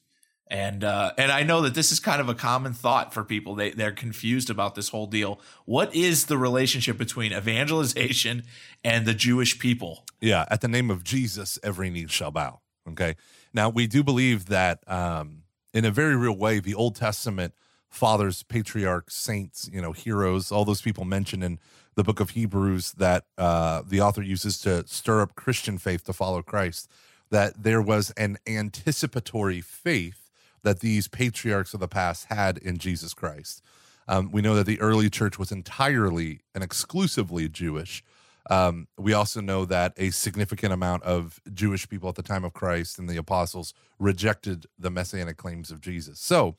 and 0.50 0.83
uh, 0.83 1.12
and 1.16 1.30
I 1.30 1.45
know 1.45 1.62
that 1.62 1.75
this 1.75 1.92
is 1.92 2.00
kind 2.00 2.21
of 2.21 2.28
a 2.28 2.35
common 2.35 2.75
thought 2.75 3.14
for 3.14 3.23
people. 3.23 3.54
They 3.54 3.71
they're 3.71 3.92
confused 3.92 4.50
about 4.50 4.75
this 4.75 4.88
whole 4.88 5.07
deal. 5.07 5.40
What 5.64 5.95
is 5.95 6.26
the 6.26 6.37
relationship 6.37 6.99
between 6.99 7.33
evangelization 7.33 8.42
and 8.83 9.07
the 9.07 9.14
Jewish 9.14 9.59
people? 9.61 10.04
Yeah, 10.21 10.47
at 10.50 10.61
the 10.61 10.69
name 10.69 10.90
of 10.90 11.04
Jesus, 11.04 11.59
every 11.62 11.88
knee 11.88 12.09
shall 12.09 12.33
bow. 12.33 12.61
Okay. 12.88 13.14
Now 13.54 13.69
we 13.69 13.87
do 13.87 14.02
believe 14.02 14.47
that 14.47 14.83
um, 14.90 15.45
in 15.73 15.85
a 15.85 15.90
very 15.90 16.16
real 16.16 16.37
way, 16.37 16.59
the 16.59 16.75
Old 16.75 16.97
Testament 16.97 17.54
fathers, 17.88 18.42
patriarchs, 18.42 19.14
saints, 19.14 19.71
you 19.73 19.80
know, 19.80 19.92
heroes, 19.92 20.50
all 20.50 20.64
those 20.64 20.83
people 20.83 21.04
mentioned 21.04 21.45
in 21.45 21.59
the 21.95 22.04
book 22.04 22.21
of 22.21 22.30
Hebrews 22.30 22.92
that 22.92 23.25
uh, 23.37 23.83
the 23.87 24.00
author 24.00 24.23
uses 24.23 24.59
to 24.61 24.87
stir 24.87 25.21
up 25.21 25.35
Christian 25.35 25.78
faith 25.78 26.04
to 26.04 26.12
follow 26.12 26.42
Christ. 26.42 26.90
That 27.30 27.62
there 27.62 27.83
was 27.83 28.11
an 28.12 28.38
anticipatory 28.49 29.61
faith 29.61 30.30
that 30.62 30.81
these 30.81 31.09
patriarchs 31.09 31.75
of 31.75 31.81
the 31.81 31.88
past 31.88 32.26
had 32.26 32.59
in 32.59 32.79
Jesus 32.79 33.14
Christ. 33.14 33.62
Um, 34.09 34.31
we 34.33 34.43
know 34.43 34.55
that 34.55 34.67
the 34.67 34.81
early 34.81 35.09
church 35.09 35.38
was 35.38 35.52
entirely 35.52 36.40
and 36.55 36.64
exclusively 36.64 37.49
Jewish. 37.49 38.02
Um, 38.49 38.88
we 38.99 39.12
also 39.12 39.40
know 39.40 39.64
that 39.67 39.93
a 39.97 40.11
significant 40.11 40.73
amount 40.73 41.05
of 41.05 41.40
Jewish 41.55 41.88
people 41.88 42.09
at 42.09 42.17
the 42.17 42.23
time 42.23 42.45
of 42.45 42.52
Christ 42.52 42.99
and 42.99 43.09
the 43.09 43.17
apostles 43.17 43.73
rejected 43.99 44.67
the 44.79 44.90
messianic 44.90 45.37
claims 45.37 45.71
of 45.71 45.81
Jesus. 45.81 46.19
So, 46.19 46.57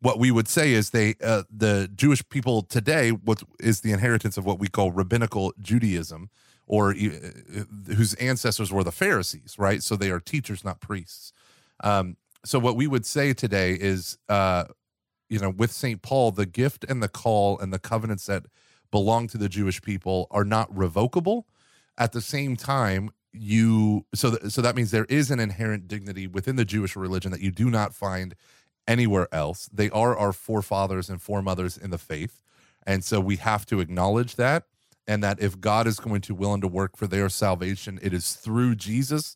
what 0.00 0.18
we 0.18 0.30
would 0.30 0.48
say 0.48 0.72
is 0.72 0.90
they 0.90 1.14
uh, 1.22 1.44
the 1.50 1.88
Jewish 1.94 2.28
people 2.28 2.62
today 2.62 3.10
what 3.10 3.42
is 3.60 3.80
the 3.80 3.92
inheritance 3.92 4.36
of 4.36 4.44
what 4.44 4.58
we 4.58 4.66
call 4.66 4.90
rabbinical 4.90 5.52
Judaism 5.60 6.28
or 6.66 6.90
uh, 6.90 7.64
whose 7.86 8.14
ancestors 8.14 8.72
were 8.72 8.84
the 8.84 8.92
Pharisees, 8.92 9.56
right? 9.58 9.82
So 9.82 9.96
they 9.96 10.10
are 10.10 10.20
teachers, 10.20 10.64
not 10.64 10.80
priests. 10.80 11.32
Um, 11.82 12.16
so 12.44 12.58
what 12.58 12.76
we 12.76 12.86
would 12.86 13.06
say 13.06 13.32
today 13.32 13.72
is 13.74 14.18
uh 14.28 14.64
you 15.32 15.38
know, 15.38 15.48
with 15.48 15.72
St. 15.72 16.02
Paul, 16.02 16.30
the 16.30 16.44
gift 16.44 16.84
and 16.86 17.02
the 17.02 17.08
call 17.08 17.58
and 17.58 17.72
the 17.72 17.78
covenants 17.78 18.26
that 18.26 18.44
belong 18.90 19.28
to 19.28 19.38
the 19.38 19.48
Jewish 19.48 19.80
people 19.80 20.26
are 20.30 20.44
not 20.44 20.74
revocable. 20.76 21.46
At 21.96 22.12
the 22.12 22.20
same 22.20 22.54
time, 22.54 23.10
you 23.32 24.04
so 24.14 24.36
th- 24.36 24.52
so 24.52 24.60
that 24.60 24.76
means 24.76 24.90
there 24.90 25.06
is 25.06 25.30
an 25.30 25.40
inherent 25.40 25.88
dignity 25.88 26.26
within 26.26 26.56
the 26.56 26.66
Jewish 26.66 26.94
religion 26.96 27.30
that 27.30 27.40
you 27.40 27.50
do 27.50 27.70
not 27.70 27.94
find 27.94 28.34
anywhere 28.86 29.26
else. 29.32 29.70
They 29.72 29.88
are 29.88 30.14
our 30.18 30.34
forefathers 30.34 31.08
and 31.08 31.22
foremothers 31.22 31.78
in 31.78 31.88
the 31.88 31.96
faith. 31.96 32.42
And 32.86 33.02
so 33.02 33.18
we 33.18 33.36
have 33.36 33.64
to 33.66 33.80
acknowledge 33.80 34.36
that 34.36 34.64
and 35.06 35.24
that 35.24 35.40
if 35.40 35.58
God 35.60 35.86
is 35.86 35.98
going 35.98 36.20
to 36.22 36.34
willing 36.34 36.60
to 36.60 36.68
work 36.68 36.94
for 36.94 37.06
their 37.06 37.30
salvation, 37.30 37.98
it 38.02 38.12
is 38.12 38.34
through 38.34 38.74
Jesus 38.74 39.34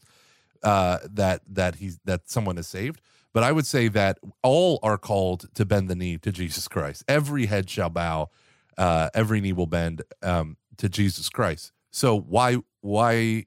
uh, 0.63 0.99
that 1.11 1.43
that 1.49 1.77
he's 1.77 1.99
that 2.05 2.29
someone 2.29 2.59
is 2.59 2.67
saved. 2.67 3.01
But 3.33 3.43
I 3.43 3.53
would 3.53 3.67
say 3.67 3.89
that 3.89 4.19
all 4.43 4.79
are 4.83 4.97
called 4.97 5.53
to 5.55 5.65
bend 5.65 5.89
the 5.89 5.95
knee 5.95 6.17
to 6.19 6.33
Jesus 6.33 6.69
Christ. 6.69 7.05
Every 7.07 7.47
head 7.47 7.69
shall 7.69 7.91
bow, 7.91 8.31
uh, 8.79 9.11
every 9.15 9.41
knee 9.41 9.53
will 9.53 9.67
bend 9.67 10.03
um, 10.23 10.57
to 10.79 10.89
Jesus 10.89 11.29
Christ. 11.29 11.73
So 11.91 12.19
why 12.19 12.59
why 12.81 13.47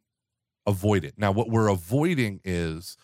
avoid 0.66 1.04
it? 1.04 1.16
Now, 1.18 1.32
what 1.32 1.50
we're 1.50 1.70
avoiding 1.70 2.40
is 2.44 2.98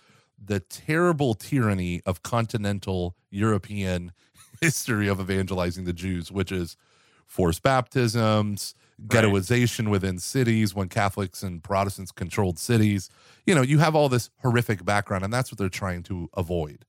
the 0.44 0.60
terrible 0.60 1.34
tyranny 1.34 2.02
of 2.06 2.22
continental 2.24 3.16
European 3.32 4.12
history 4.62 5.08
of 5.08 5.20
evangelizing 5.20 5.86
the 5.86 5.94
Jews, 5.94 6.32
which 6.32 6.52
is 6.52 6.78
forced 7.26 7.64
baptisms, 7.64 8.76
ghettoization 9.08 9.90
within 9.90 10.20
cities 10.20 10.74
when 10.74 10.88
Catholics 10.88 11.44
and 11.44 11.62
Protestants 11.64 12.12
controlled 12.12 12.58
cities. 12.58 13.10
You 13.46 13.56
know, 13.56 13.62
you 13.62 13.80
have 13.80 13.96
all 13.96 14.10
this 14.10 14.30
horrific 14.42 14.86
background, 14.86 15.24
and 15.24 15.34
that's 15.34 15.52
what 15.52 15.58
they're 15.58 15.70
trying 15.70 16.04
to 16.04 16.30
avoid. 16.36 16.86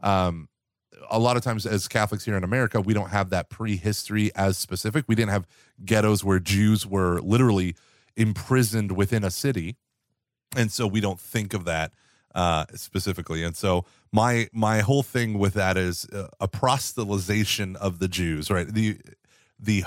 Um, 0.00 0.48
a 1.10 1.18
lot 1.18 1.36
of 1.36 1.42
times, 1.42 1.66
as 1.66 1.88
Catholics 1.88 2.24
here 2.24 2.36
in 2.36 2.44
America, 2.44 2.80
we 2.80 2.94
don't 2.94 3.10
have 3.10 3.30
that 3.30 3.50
prehistory 3.50 4.30
as 4.34 4.58
specific. 4.58 5.04
We 5.06 5.14
didn't 5.14 5.30
have 5.30 5.46
ghettos 5.84 6.24
where 6.24 6.38
Jews 6.38 6.86
were 6.86 7.20
literally 7.20 7.76
imprisoned 8.16 8.92
within 8.92 9.24
a 9.24 9.30
city, 9.30 9.76
and 10.56 10.72
so 10.72 10.86
we 10.86 11.00
don't 11.00 11.20
think 11.20 11.54
of 11.54 11.64
that 11.64 11.92
uh, 12.34 12.64
specifically. 12.74 13.44
And 13.44 13.56
so 13.56 13.84
my 14.12 14.48
my 14.52 14.80
whole 14.80 15.02
thing 15.02 15.38
with 15.38 15.54
that 15.54 15.76
is 15.76 16.06
uh, 16.06 16.28
a 16.40 16.48
proselytization 16.48 17.76
of 17.76 17.98
the 17.98 18.08
Jews, 18.08 18.50
right? 18.50 18.66
The 18.66 18.98
the 19.58 19.84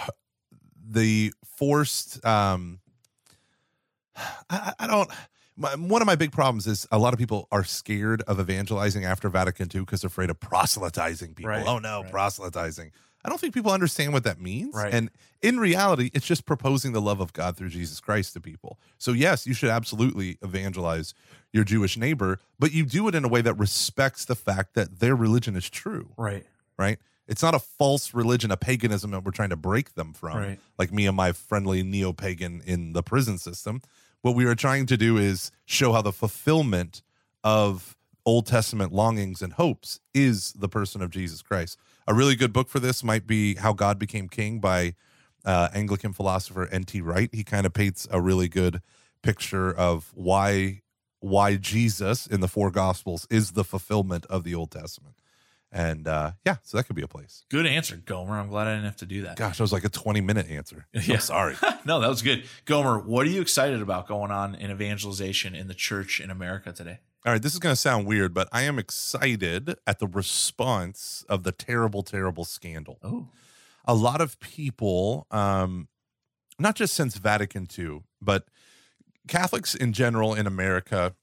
the 0.86 1.34
forced 1.58 2.24
um 2.26 2.80
I, 4.50 4.74
I 4.80 4.88
don't 4.88 5.10
my, 5.56 5.76
one 5.76 6.02
of 6.02 6.06
my 6.08 6.16
big 6.16 6.32
problems 6.32 6.66
is 6.66 6.88
a 6.92 6.98
lot 6.98 7.14
of 7.14 7.20
people 7.20 7.48
are 7.52 7.64
scared 7.64 8.22
of 8.24 8.40
evangelizing 8.40 9.06
after 9.06 9.30
Vatican 9.30 9.70
II 9.74 9.82
because 9.82 10.02
they're 10.02 10.08
afraid 10.08 10.30
of 10.32 10.40
proselytizing 10.40 11.36
people. 11.36 11.52
Right, 11.52 11.66
oh 11.66 11.80
no, 11.80 12.02
right. 12.02 12.12
proselytizing. 12.12 12.92
I 13.26 13.30
don't 13.30 13.40
think 13.40 13.54
people 13.54 13.72
understand 13.72 14.12
what 14.12 14.26
that 14.26 14.42
means. 14.42 14.76
Right. 14.76 14.94
And 14.94 15.10
in 15.42 15.58
reality, 15.58 16.10
it's 16.14 16.26
just 16.26 16.46
proposing 16.46 16.92
the 16.92 17.02
love 17.02 17.22
of 17.22 17.32
God 17.32 17.56
through 17.56 17.70
Jesus 17.70 18.02
Christ 18.02 18.34
to 18.34 18.42
people. 18.42 18.80
So, 18.98 19.14
yes, 19.14 19.48
you 19.48 19.54
should 19.54 19.70
absolutely 19.70 20.38
evangelize 20.42 21.14
your 21.54 21.64
Jewish 21.64 21.96
neighbor, 21.96 22.40
but 22.60 22.74
you 22.74 22.86
do 22.86 23.08
it 23.08 23.16
in 23.16 23.24
a 23.24 23.30
way 23.30 23.42
that 23.42 23.54
respects 23.54 24.26
the 24.26 24.36
fact 24.36 24.74
that 24.74 25.00
their 25.00 25.16
religion 25.16 25.56
is 25.56 25.70
true, 25.70 26.12
Right. 26.18 26.46
right? 26.78 27.00
It's 27.28 27.42
not 27.42 27.56
a 27.56 27.60
false 27.60 28.14
religion, 28.14 28.52
a 28.52 28.58
paganism 28.58 29.12
that 29.12 29.24
we're 29.24 29.32
trying 29.32 29.50
to 29.52 29.56
break 29.56 29.96
them 29.96 30.14
from, 30.14 30.38
Right. 30.38 30.60
like 30.78 30.92
me 30.92 31.08
and 31.08 31.16
my 31.16 31.32
friendly 31.32 31.82
neo 31.84 32.12
pagan 32.14 32.62
in 32.66 32.94
the 32.94 33.02
prison 33.04 33.38
system. 33.38 33.82
What 34.22 34.36
we 34.36 34.46
are 34.46 34.56
trying 34.56 34.86
to 34.88 34.98
do 34.98 35.18
is 35.18 35.52
show 35.66 35.94
how 35.94 36.02
the 36.02 36.12
fulfillment 36.12 37.02
of 37.44 37.98
Old 38.26 38.46
Testament 38.48 38.92
longings 38.94 39.42
and 39.42 39.54
hopes 39.54 40.00
is 40.14 40.54
the 40.54 40.70
person 40.70 41.02
of 41.02 41.10
Jesus 41.10 41.42
Christ. 41.42 41.78
A 42.08 42.14
really 42.14 42.36
good 42.36 42.54
book 42.54 42.70
for 42.70 42.80
this 42.80 43.04
might 43.04 43.28
be 43.28 43.56
How 43.56 43.74
God 43.74 44.00
Became 44.00 44.28
King 44.30 44.60
by 44.60 44.96
uh, 45.46 45.70
Anglican 45.74 46.14
philosopher 46.14 46.68
N.T. 46.68 47.02
Wright. 47.02 47.30
He 47.34 47.44
kind 47.44 47.66
of 47.66 47.74
paints 47.74 48.08
a 48.12 48.22
really 48.22 48.48
good 48.48 48.82
picture 49.22 49.74
of 49.74 50.12
why 50.14 50.82
why 51.20 51.56
Jesus 51.56 52.28
in 52.28 52.42
the 52.42 52.50
four 52.50 52.70
Gospels 52.70 53.26
is 53.30 53.52
the 53.52 53.64
fulfillment 53.64 54.26
of 54.26 54.44
the 54.44 54.54
Old 54.54 54.72
Testament. 54.72 55.16
And 55.76 56.08
uh, 56.08 56.34
yeah, 56.46 56.58
so 56.62 56.78
that 56.78 56.84
could 56.84 56.96
be 56.96 57.02
a 57.02 57.08
place. 57.08 57.46
Good 57.50 57.66
answer, 57.66 57.96
Gomer. 57.98 58.38
I'm 58.38 58.48
glad 58.48 58.68
I 58.68 58.74
didn't 58.76 58.86
have 58.86 58.98
to 58.98 59.08
do 59.08 59.24
that. 59.24 59.38
Gosh, 59.38 59.58
that 59.58 59.64
was 59.64 59.74
like 59.74 59.84
a 59.84 59.90
20 59.90 60.22
minute 60.22 60.50
answer. 60.50 60.86
Yeah. 60.94 61.16
I'm 61.16 61.20
sorry. 61.20 61.56
no, 61.86 62.00
that 62.00 62.08
was 62.10 62.22
good. 62.22 62.44
Gomer, 62.66 63.00
what 63.00 63.26
are 63.26 63.30
you 63.32 63.42
excited 63.42 63.82
about 63.82 64.08
going 64.08 64.30
on 64.30 64.54
in 64.54 64.70
evangelization 64.70 65.56
in 65.56 65.68
the 65.68 65.74
church 65.74 66.20
in 66.22 66.30
America 66.30 66.72
today? 66.72 67.00
All 67.26 67.34
right, 67.34 67.42
this 67.42 67.54
is 67.54 67.60
going 67.60 67.74
to 67.74 67.80
sound 67.82 68.06
weird, 68.06 68.34
but 68.36 68.48
I 68.52 68.64
am 68.64 68.78
excited 68.78 69.76
at 69.88 69.98
the 70.00 70.08
response 70.08 71.26
of 71.28 71.44
the 71.44 71.52
terrible, 71.52 72.04
terrible 72.04 72.46
scandal. 72.46 73.00
Oh, 73.02 73.30
A 73.86 73.96
lot 73.96 74.22
of 74.22 74.40
people, 74.40 75.26
um, 75.32 75.88
not 76.60 76.76
just 76.76 76.94
since 76.94 77.16
Vatican 77.18 77.68
II, 77.78 78.04
but 78.22 78.46
Catholics 79.28 79.74
in 79.74 79.94
general 79.94 80.36
in 80.36 80.46
America 80.46 81.16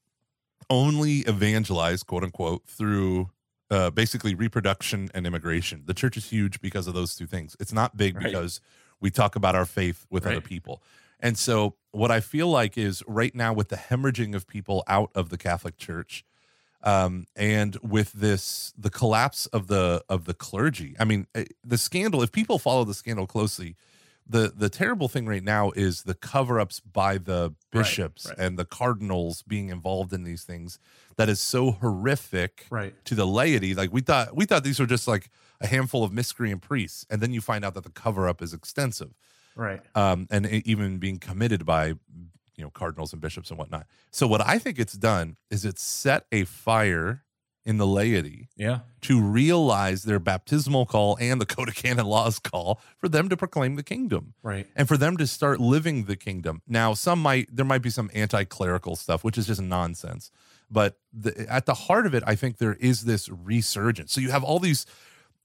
only 0.69 1.19
evangelize, 1.19 2.03
quote 2.03 2.23
unquote, 2.23 2.65
through 2.67 3.29
uh, 3.71 3.89
basically 3.89 4.35
reproduction 4.35 5.09
and 5.15 5.25
immigration. 5.25 5.83
The 5.85 5.93
church 5.95 6.17
is 6.17 6.29
huge 6.29 6.61
because 6.61 6.85
of 6.87 6.93
those 6.93 7.15
two 7.15 7.25
things. 7.25 7.55
It's 7.59 7.73
not 7.73 7.97
big 7.97 8.15
Right. 8.15 8.25
because 8.25 8.61
we 8.99 9.09
talk 9.09 9.35
about 9.35 9.55
our 9.55 9.65
faith 9.65 10.05
with 10.11 10.27
other 10.27 10.41
people. 10.41 10.83
And 11.19 11.37
so, 11.37 11.75
what 11.91 12.11
I 12.11 12.19
feel 12.19 12.47
like 12.49 12.77
is 12.77 13.01
right 13.07 13.33
now, 13.33 13.53
with 13.53 13.69
the 13.69 13.77
hemorrhaging 13.77 14.35
of 14.35 14.45
people 14.47 14.83
out 14.87 15.11
of 15.15 15.29
the 15.29 15.37
Catholic 15.37 15.77
Church, 15.77 16.25
um, 16.83 17.27
and 17.35 17.77
with 17.83 18.11
this, 18.13 18.73
the 18.77 18.89
collapse 18.89 19.45
of 19.47 19.67
the 19.67 20.03
of 20.09 20.25
the 20.25 20.33
clergy. 20.33 20.95
I 20.99 21.05
mean, 21.05 21.27
eh, 21.35 21.45
the 21.63 21.77
scandal. 21.77 22.23
If 22.23 22.31
people 22.31 22.57
follow 22.59 22.83
the 22.83 22.95
scandal 22.95 23.27
closely, 23.27 23.75
the 24.31 24.53
the 24.55 24.69
terrible 24.69 25.07
thing 25.07 25.25
right 25.25 25.43
now 25.43 25.71
is 25.71 26.03
the 26.03 26.13
cover 26.13 26.59
ups 26.59 26.79
by 26.79 27.17
the 27.17 27.53
bishops 27.71 28.27
right. 28.27 28.37
and 28.37 28.57
the 28.57 28.65
cardinals 28.65 29.43
being 29.43 29.69
involved 29.69 30.13
in 30.13 30.23
these 30.23 30.43
things. 30.43 30.79
That 31.17 31.29
is 31.29 31.39
so 31.41 31.71
horrific 31.71 32.65
right. 32.69 32.93
to 33.05 33.15
the 33.15 33.27
laity. 33.27 33.75
Like 33.75 33.91
we 33.91 34.01
thought, 34.01 34.35
we 34.35 34.45
thought 34.45 34.63
these 34.63 34.79
were 34.79 34.85
just 34.85 35.07
like 35.07 35.29
a 35.59 35.67
handful 35.67 36.03
of 36.03 36.11
miscreant 36.11 36.61
priests, 36.61 37.05
and 37.09 37.21
then 37.21 37.31
you 37.33 37.41
find 37.41 37.63
out 37.63 37.73
that 37.75 37.83
the 37.83 37.91
cover 37.91 38.27
up 38.27 38.41
is 38.41 38.53
extensive 38.53 39.13
Right. 39.55 39.81
um, 39.95 40.27
and 40.31 40.47
even 40.47 40.97
being 40.97 41.19
committed 41.19 41.65
by 41.65 41.87
you 41.87 42.63
know 42.63 42.69
cardinals 42.69 43.11
and 43.11 43.21
bishops 43.21 43.49
and 43.49 43.59
whatnot. 43.59 43.85
So 44.11 44.27
what 44.27 44.41
I 44.41 44.57
think 44.57 44.79
it's 44.79 44.93
done 44.93 45.35
is 45.49 45.65
it's 45.65 45.83
set 45.83 46.25
a 46.31 46.45
fire 46.45 47.23
in 47.65 47.77
the 47.77 47.85
laity 47.87 48.49
Yeah. 48.55 48.79
to 49.01 49.21
realize 49.21 50.03
their 50.03 50.19
baptismal 50.19 50.85
call 50.85 51.17
and 51.19 51.39
the 51.39 51.45
code 51.55 51.69
of 51.69 51.75
canon 51.75 52.05
laws 52.05 52.39
call 52.39 52.81
for 52.97 53.07
them 53.07 53.29
to 53.29 53.37
proclaim 53.37 53.75
the 53.75 53.83
kingdom 53.83 54.33
Right. 54.41 54.67
and 54.75 54.87
for 54.87 54.97
them 54.97 55.15
to 55.17 55.27
start 55.27 55.59
living 55.59 56.05
the 56.05 56.15
kingdom. 56.15 56.61
Now, 56.67 56.93
some 56.93 57.21
might 57.21 57.55
there 57.55 57.65
might 57.65 57.81
be 57.83 57.89
some 57.91 58.09
anti-clerical 58.13 58.95
stuff, 58.95 59.23
which 59.23 59.37
is 59.37 59.47
just 59.47 59.61
nonsense. 59.61 60.31
But 60.69 60.97
the, 61.11 61.45
at 61.51 61.65
the 61.65 61.73
heart 61.73 62.05
of 62.05 62.13
it, 62.15 62.23
I 62.25 62.35
think 62.35 62.57
there 62.57 62.75
is 62.75 63.03
this 63.03 63.27
resurgence. 63.29 64.13
So 64.13 64.21
you 64.21 64.31
have 64.31 64.43
all 64.43 64.57
these. 64.59 64.85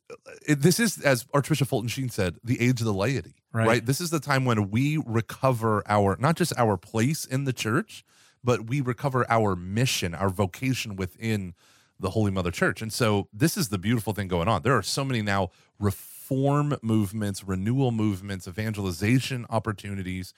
Uh, 0.09 0.15
it, 0.47 0.63
this 0.63 0.79
is, 0.79 1.01
as 1.03 1.27
Archbishop 1.35 1.67
Fulton 1.67 1.89
Sheen 1.89 2.09
said, 2.11 2.37
the 2.45 2.61
age 2.61 2.81
of 2.81 2.87
the 2.87 2.95
laity. 2.95 3.35
Right. 3.53 3.67
right? 3.67 3.87
This 3.87 4.01
is 4.01 4.11
the 4.11 4.21
time 4.21 4.45
when 4.45 4.71
we 4.71 5.03
recover 5.05 5.83
our 5.89 6.17
not 6.21 6.37
just 6.37 6.53
our 6.57 6.77
place 6.77 7.25
in 7.25 7.43
the 7.45 7.53
church, 7.53 8.05
but 8.45 8.69
we 8.69 8.81
recover 8.81 9.27
our 9.29 9.57
mission, 9.57 10.15
our 10.15 10.29
vocation 10.29 10.95
within 10.95 11.55
the 11.99 12.11
Holy 12.11 12.31
Mother 12.31 12.51
Church. 12.51 12.83
And 12.83 12.93
so 12.93 13.29
this 13.33 13.57
is 13.57 13.69
the 13.71 13.79
beautiful 13.79 14.13
thing 14.13 14.29
going 14.29 14.49
on. 14.49 14.63
There 14.63 14.77
are 14.77 14.83
so 14.83 15.05
many 15.05 15.23
now 15.23 15.51
reform 15.79 16.77
movements, 16.83 17.45
renewal 17.45 17.91
movements, 17.93 18.47
evangelization 18.49 19.47
opportunities. 19.51 20.35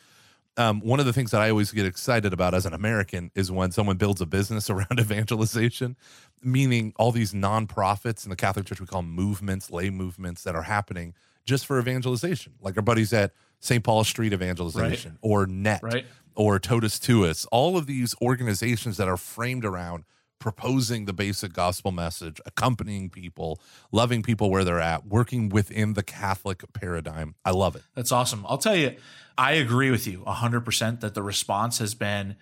Um, 0.57 0.81
one 0.81 0.99
of 0.99 1.07
the 1.07 1.13
things 1.13 1.31
that 1.31 1.41
I 1.41 1.51
always 1.51 1.71
get 1.71 1.87
excited 1.87 2.33
about 2.33 2.53
as 2.53 2.67
an 2.67 2.75
American 2.75 3.31
is 3.35 3.51
when 3.51 3.71
someone 3.71 3.97
builds 3.97 4.21
a 4.21 4.27
business 4.27 4.69
around 4.71 4.99
evangelization, 4.99 5.97
meaning 6.43 6.93
all 6.97 7.13
these 7.13 7.33
nonprofits 7.33 8.25
in 8.25 8.31
the 8.31 8.37
Catholic 8.37 8.67
Church, 8.67 8.81
we 8.81 8.87
call 8.87 9.03
movements, 9.03 9.71
lay 9.71 9.89
movements 9.91 10.43
that 10.43 10.55
are 10.55 10.63
happening 10.63 11.15
just 11.45 11.65
for 11.65 11.79
evangelization. 11.79 12.55
Like 12.61 12.77
our 12.77 12.83
buddies 12.83 13.13
at 13.13 13.33
St. 13.61 13.83
Paul 13.83 14.05
Street 14.05 14.33
Evangelization 14.33 15.19
or 15.23 15.47
NET 15.47 15.83
Right. 15.83 16.07
or 16.35 16.59
Totus 16.59 16.99
Tuus, 16.99 17.47
all 17.51 17.77
of 17.77 17.87
these 17.87 18.15
organizations 18.21 18.97
that 18.99 19.09
are 19.09 19.17
framed 19.17 19.65
around 19.65 20.05
proposing 20.39 21.05
the 21.05 21.13
basic 21.13 21.53
gospel 21.53 21.93
message, 21.93 22.41
accompanying 22.47 23.11
people, 23.11 23.61
loving 23.93 24.23
people 24.23 24.51
where 24.51 24.65
they're 24.65 24.81
at, 24.81 25.07
working 25.07 25.49
within 25.49 25.95
the 25.95 26.03
Catholic 26.03 26.63
paradigm. 26.73 27.35
I 27.45 27.51
love 27.51 27.77
it. 27.77 27.83
That's 27.95 28.13
awesome. 28.13 28.45
I'll 28.49 28.59
tell 28.59 28.77
you, 28.77 28.97
I 29.37 29.53
agree 29.53 29.91
with 29.91 30.07
you 30.07 30.21
100% 30.21 31.01
that 31.01 31.15
the 31.15 31.23
response 31.23 31.79
has 31.79 31.95
been 31.95 32.37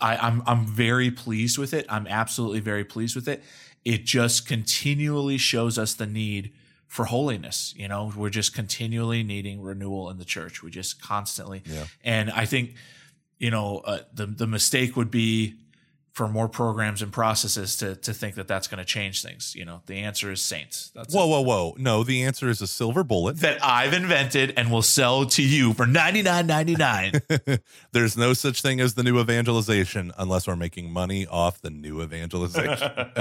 I, 0.00 0.16
I'm 0.16 0.42
I'm 0.46 0.66
very 0.66 1.10
pleased 1.10 1.58
with 1.58 1.72
it. 1.72 1.86
I'm 1.88 2.06
absolutely 2.06 2.60
very 2.60 2.84
pleased 2.84 3.14
with 3.14 3.28
it. 3.28 3.42
It 3.84 4.04
just 4.04 4.46
continually 4.46 5.38
shows 5.38 5.78
us 5.78 5.94
the 5.94 6.06
need 6.06 6.52
for 6.86 7.04
holiness. 7.04 7.74
You 7.76 7.88
know, 7.88 8.12
we're 8.16 8.30
just 8.30 8.54
continually 8.54 9.22
needing 9.22 9.62
renewal 9.62 10.10
in 10.10 10.18
the 10.18 10.24
church. 10.24 10.62
We 10.62 10.70
just 10.70 11.00
constantly. 11.00 11.62
Yeah. 11.64 11.84
And 12.02 12.30
I 12.30 12.44
think, 12.44 12.74
you 13.38 13.50
know, 13.50 13.78
uh, 13.84 14.00
the 14.12 14.26
the 14.26 14.46
mistake 14.46 14.96
would 14.96 15.10
be 15.10 15.54
for 16.18 16.26
more 16.26 16.48
programs 16.48 17.00
and 17.00 17.12
processes 17.12 17.76
to 17.76 17.94
to 17.94 18.12
think 18.12 18.34
that 18.34 18.48
that's 18.48 18.66
going 18.66 18.78
to 18.78 18.84
change 18.84 19.22
things. 19.22 19.54
You 19.54 19.64
know, 19.64 19.82
the 19.86 19.98
answer 20.00 20.32
is 20.32 20.42
saints. 20.42 20.90
That's 20.92 21.14
Whoa, 21.14 21.26
it. 21.26 21.28
whoa, 21.28 21.40
whoa. 21.42 21.74
No, 21.78 22.02
the 22.02 22.24
answer 22.24 22.48
is 22.48 22.60
a 22.60 22.66
silver 22.66 23.04
bullet. 23.04 23.36
that 23.36 23.64
I've 23.64 23.92
invented 23.92 24.52
and 24.56 24.72
will 24.72 24.82
sell 24.82 25.26
to 25.26 25.42
you 25.44 25.74
for 25.74 25.86
ninety 25.86 26.22
nine 26.22 26.48
ninety 26.48 26.74
nine. 26.74 27.12
There's 27.92 28.16
no 28.16 28.34
such 28.34 28.62
thing 28.62 28.80
as 28.80 28.94
the 28.94 29.04
new 29.04 29.20
evangelization 29.20 30.10
unless 30.18 30.48
we're 30.48 30.56
making 30.56 30.90
money 30.90 31.24
off 31.24 31.60
the 31.60 31.70
new 31.70 32.02
evangelization. 32.02 32.90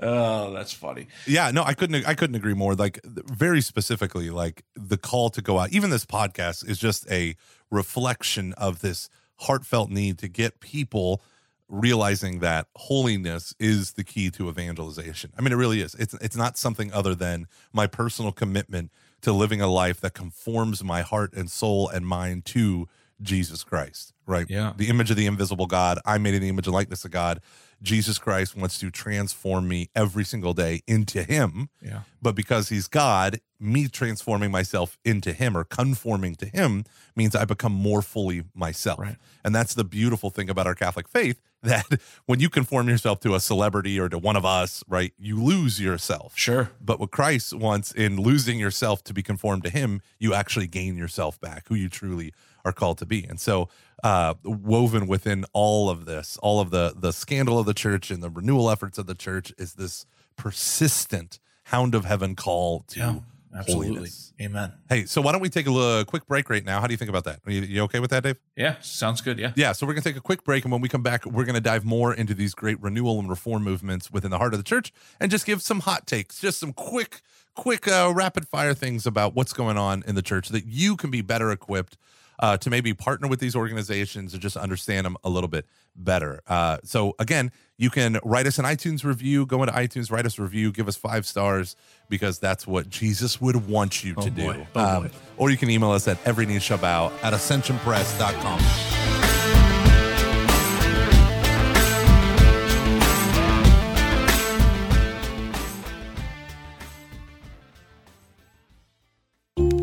oh, 0.00 0.52
that's 0.52 0.72
funny. 0.72 1.08
yeah, 1.26 1.50
no, 1.50 1.64
I 1.64 1.74
couldn't 1.74 2.06
I 2.06 2.14
couldn't 2.14 2.36
agree 2.36 2.54
more. 2.54 2.76
Like 2.76 3.00
very 3.04 3.60
specifically, 3.60 4.30
like 4.30 4.62
the 4.76 4.96
call 4.96 5.30
to 5.30 5.42
go 5.42 5.58
out. 5.58 5.72
Even 5.72 5.90
this 5.90 6.06
podcast 6.06 6.64
is 6.68 6.78
just 6.78 7.10
a 7.10 7.34
reflection 7.72 8.52
of 8.52 8.82
this 8.82 9.08
heartfelt 9.36 9.90
need 9.90 10.18
to 10.18 10.28
get 10.28 10.60
people 10.60 11.22
realizing 11.68 12.40
that 12.40 12.66
holiness 12.76 13.54
is 13.58 13.92
the 13.92 14.04
key 14.04 14.30
to 14.30 14.48
evangelization. 14.48 15.32
I 15.36 15.42
mean, 15.42 15.52
it 15.52 15.56
really 15.56 15.80
is. 15.80 15.94
It's 15.94 16.14
it's 16.14 16.36
not 16.36 16.56
something 16.56 16.92
other 16.92 17.14
than 17.14 17.46
my 17.72 17.86
personal 17.86 18.32
commitment 18.32 18.90
to 19.22 19.32
living 19.32 19.60
a 19.60 19.66
life 19.66 20.00
that 20.00 20.12
conforms 20.14 20.84
my 20.84 21.02
heart 21.02 21.32
and 21.32 21.50
soul 21.50 21.88
and 21.88 22.06
mind 22.06 22.44
to 22.46 22.88
Jesus 23.22 23.64
Christ. 23.64 24.12
Right. 24.26 24.46
Yeah. 24.48 24.72
The 24.76 24.88
image 24.88 25.10
of 25.10 25.16
the 25.16 25.26
invisible 25.26 25.66
God. 25.66 25.98
I 26.04 26.18
made 26.18 26.34
in 26.34 26.42
the 26.42 26.48
image 26.48 26.66
and 26.66 26.74
likeness 26.74 27.04
of 27.04 27.10
God. 27.10 27.40
Jesus 27.84 28.18
Christ 28.18 28.56
wants 28.56 28.78
to 28.78 28.90
transform 28.90 29.68
me 29.68 29.90
every 29.94 30.24
single 30.24 30.54
day 30.54 30.82
into 30.86 31.22
Him. 31.22 31.68
Yeah. 31.80 32.00
But 32.20 32.34
because 32.34 32.70
He's 32.70 32.88
God, 32.88 33.40
me 33.60 33.88
transforming 33.88 34.50
myself 34.50 34.98
into 35.04 35.32
Him 35.32 35.56
or 35.56 35.64
conforming 35.64 36.34
to 36.36 36.46
Him 36.46 36.84
means 37.14 37.36
I 37.36 37.44
become 37.44 37.72
more 37.72 38.02
fully 38.02 38.44
myself. 38.54 38.98
Right. 38.98 39.16
And 39.44 39.54
that's 39.54 39.74
the 39.74 39.84
beautiful 39.84 40.30
thing 40.30 40.50
about 40.50 40.66
our 40.66 40.74
Catholic 40.74 41.08
faith 41.08 41.40
that 41.68 42.00
when 42.26 42.40
you 42.40 42.48
conform 42.48 42.88
yourself 42.88 43.20
to 43.20 43.34
a 43.34 43.40
celebrity 43.40 43.98
or 43.98 44.08
to 44.08 44.18
one 44.18 44.36
of 44.36 44.44
us, 44.44 44.84
right, 44.88 45.12
you 45.18 45.42
lose 45.42 45.80
yourself. 45.80 46.34
Sure. 46.36 46.70
But 46.80 47.00
what 47.00 47.10
Christ 47.10 47.54
wants 47.54 47.90
in 47.92 48.16
losing 48.16 48.58
yourself 48.58 49.02
to 49.04 49.14
be 49.14 49.22
conformed 49.22 49.64
to 49.64 49.70
Him, 49.70 50.02
you 50.18 50.34
actually 50.34 50.66
gain 50.66 50.96
yourself 50.96 51.40
back, 51.40 51.68
who 51.68 51.74
you 51.74 51.88
truly 51.88 52.32
are 52.64 52.72
called 52.72 52.98
to 52.98 53.06
be. 53.06 53.24
And 53.24 53.40
so, 53.40 53.68
uh, 54.02 54.34
woven 54.44 55.06
within 55.06 55.44
all 55.52 55.88
of 55.88 56.04
this, 56.04 56.36
all 56.42 56.60
of 56.60 56.70
the 56.70 56.94
the 56.94 57.12
scandal 57.12 57.58
of 57.58 57.66
the 57.66 57.74
church 57.74 58.10
and 58.10 58.22
the 58.22 58.30
renewal 58.30 58.70
efforts 58.70 58.98
of 58.98 59.06
the 59.06 59.14
church, 59.14 59.52
is 59.58 59.74
this 59.74 60.06
persistent 60.36 61.38
hound 61.64 61.94
of 61.94 62.04
heaven 62.04 62.36
call 62.36 62.84
to 62.88 62.98
Yeah. 62.98 63.14
Absolutely. 63.54 63.88
holiness. 63.88 64.32
Amen. 64.40 64.72
Hey, 64.88 65.04
so 65.04 65.20
why 65.20 65.32
don't 65.32 65.40
we 65.40 65.48
take 65.48 65.66
a 65.66 65.70
little, 65.70 66.04
quick 66.04 66.26
break 66.26 66.50
right 66.50 66.64
now? 66.64 66.80
How 66.80 66.86
do 66.86 66.92
you 66.92 66.98
think 66.98 67.08
about 67.08 67.24
that? 67.24 67.40
Are 67.46 67.52
you, 67.52 67.62
you 67.62 67.82
okay 67.82 68.00
with 68.00 68.10
that, 68.10 68.24
Dave? 68.24 68.36
Yeah. 68.56 68.80
Sounds 68.80 69.20
good. 69.20 69.38
Yeah. 69.38 69.52
Yeah, 69.54 69.72
so 69.72 69.86
we're 69.86 69.92
going 69.92 70.02
to 70.02 70.08
take 70.08 70.16
a 70.16 70.22
quick 70.22 70.44
break. 70.44 70.64
And 70.64 70.72
when 70.72 70.80
we 70.80 70.88
come 70.88 71.02
back, 71.02 71.24
we're 71.24 71.44
going 71.44 71.54
to 71.54 71.60
dive 71.60 71.84
more 71.84 72.12
into 72.12 72.34
these 72.34 72.54
great 72.54 72.80
renewal 72.82 73.18
and 73.20 73.28
reform 73.28 73.62
movements 73.62 74.10
within 74.10 74.30
the 74.30 74.38
heart 74.38 74.54
of 74.54 74.58
the 74.58 74.64
church 74.64 74.92
and 75.20 75.30
just 75.30 75.46
give 75.46 75.62
some 75.62 75.80
hot 75.80 76.06
takes, 76.06 76.40
just 76.40 76.58
some 76.58 76.72
quick, 76.72 77.22
quick, 77.54 77.86
uh, 77.86 78.12
rapid 78.14 78.48
fire 78.48 78.74
things 78.74 79.06
about 79.06 79.34
what's 79.34 79.52
going 79.52 79.78
on 79.78 80.02
in 80.06 80.14
the 80.14 80.22
church 80.22 80.48
so 80.48 80.52
that 80.54 80.66
you 80.66 80.96
can 80.96 81.10
be 81.10 81.20
better 81.20 81.52
equipped 81.52 81.96
uh, 82.38 82.56
to 82.58 82.70
maybe 82.70 82.94
partner 82.94 83.28
with 83.28 83.40
these 83.40 83.56
organizations 83.56 84.32
and 84.32 84.42
just 84.42 84.56
understand 84.56 85.06
them 85.06 85.16
a 85.24 85.28
little 85.30 85.48
bit 85.48 85.66
better. 85.96 86.40
Uh, 86.46 86.78
so, 86.84 87.14
again, 87.18 87.52
you 87.76 87.90
can 87.90 88.18
write 88.24 88.46
us 88.46 88.58
an 88.58 88.64
iTunes 88.64 89.04
review. 89.04 89.46
Go 89.46 89.62
into 89.62 89.74
iTunes, 89.74 90.10
write 90.10 90.26
us 90.26 90.38
a 90.38 90.42
review, 90.42 90.72
give 90.72 90.88
us 90.88 90.96
five 90.96 91.26
stars 91.26 91.76
because 92.08 92.38
that's 92.38 92.66
what 92.66 92.88
Jesus 92.88 93.40
would 93.40 93.68
want 93.68 94.04
you 94.04 94.14
to 94.14 94.30
do. 94.30 94.64
Oh, 94.74 95.00
boy. 95.00 95.10
Or 95.36 95.50
you 95.50 95.56
can 95.56 95.70
email 95.70 95.90
us 95.90 96.06
at 96.08 96.18
every 96.24 96.46
knee 96.46 96.58
shall 96.60 96.78
bow 96.78 97.12
at 97.22 97.32
ascensionpress.com. 97.32 99.23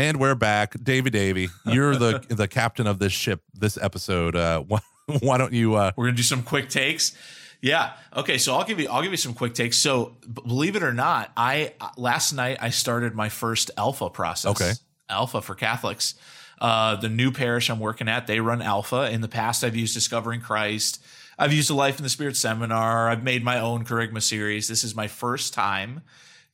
And 0.00 0.18
we're 0.18 0.34
back, 0.34 0.82
Davy 0.82 1.10
Davy. 1.10 1.50
You're 1.66 1.94
the 1.94 2.24
the 2.30 2.48
captain 2.48 2.86
of 2.86 2.98
this 2.98 3.12
ship. 3.12 3.42
This 3.52 3.76
episode. 3.76 4.34
Uh, 4.34 4.62
why, 4.62 4.80
why 5.20 5.36
don't 5.36 5.52
you? 5.52 5.74
Uh, 5.74 5.92
We're 5.94 6.06
gonna 6.06 6.16
do 6.16 6.22
some 6.22 6.42
quick 6.42 6.70
takes. 6.70 7.14
Yeah. 7.60 7.92
Okay. 8.16 8.38
So 8.38 8.54
I'll 8.54 8.64
give 8.64 8.80
you 8.80 8.88
I'll 8.88 9.02
give 9.02 9.10
you 9.10 9.18
some 9.18 9.34
quick 9.34 9.52
takes. 9.52 9.76
So 9.76 10.16
believe 10.32 10.74
it 10.74 10.82
or 10.82 10.94
not, 10.94 11.30
I 11.36 11.74
last 11.98 12.32
night 12.32 12.56
I 12.62 12.70
started 12.70 13.14
my 13.14 13.28
first 13.28 13.72
alpha 13.76 14.08
process. 14.08 14.50
Okay. 14.52 14.72
Alpha 15.10 15.42
for 15.42 15.54
Catholics. 15.54 16.14
Uh, 16.58 16.96
the 16.96 17.10
new 17.10 17.30
parish 17.30 17.68
I'm 17.68 17.78
working 17.78 18.08
at, 18.08 18.26
they 18.26 18.40
run 18.40 18.62
alpha. 18.62 19.10
In 19.10 19.20
the 19.20 19.28
past, 19.28 19.62
I've 19.62 19.76
used 19.76 19.92
Discovering 19.92 20.40
Christ. 20.40 21.04
I've 21.38 21.52
used 21.52 21.70
a 21.70 21.74
Life 21.74 21.98
in 21.98 22.04
the 22.04 22.10
Spirit 22.10 22.38
seminar. 22.38 23.10
I've 23.10 23.22
made 23.22 23.44
my 23.44 23.60
own 23.60 23.84
Kerygma 23.84 24.22
series. 24.22 24.66
This 24.66 24.82
is 24.82 24.94
my 24.94 25.08
first 25.08 25.52
time 25.52 26.00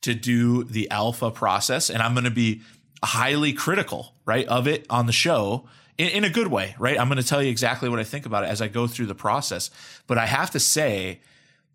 to 0.01 0.13
do 0.13 0.63
the 0.63 0.89
alpha 0.91 1.31
process, 1.31 1.89
and 1.89 2.01
I'm 2.01 2.13
going 2.13 2.23
to 2.25 2.31
be 2.31 2.61
highly 3.03 3.53
critical, 3.53 4.13
right, 4.25 4.47
of 4.47 4.67
it 4.67 4.85
on 4.89 5.05
the 5.05 5.13
show 5.13 5.67
in, 5.97 6.09
in 6.09 6.23
a 6.23 6.29
good 6.29 6.47
way, 6.47 6.75
right? 6.79 6.99
I'm 6.99 7.07
going 7.07 7.21
to 7.21 7.27
tell 7.27 7.41
you 7.41 7.49
exactly 7.49 7.89
what 7.89 7.99
I 7.99 8.03
think 8.03 8.25
about 8.25 8.43
it 8.43 8.47
as 8.47 8.61
I 8.61 8.67
go 8.67 8.87
through 8.87 9.07
the 9.07 9.15
process. 9.15 9.69
But 10.07 10.17
I 10.17 10.25
have 10.25 10.51
to 10.51 10.59
say, 10.59 11.21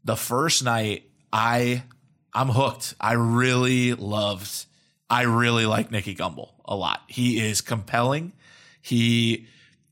the 0.05 0.17
first 0.17 0.65
night, 0.65 1.09
I 1.33 1.85
I'm 2.35 2.49
hooked. 2.49 2.95
I 3.01 3.13
really 3.13 3.95
loved. 3.95 4.67
I 5.09 5.23
really 5.23 5.67
like 5.67 5.91
Nicky 5.91 6.15
Gumbel 6.15 6.51
a 6.65 6.75
lot. 6.75 7.03
He 7.07 7.39
is 7.39 7.61
compelling. 7.61 8.33
He 8.81 9.47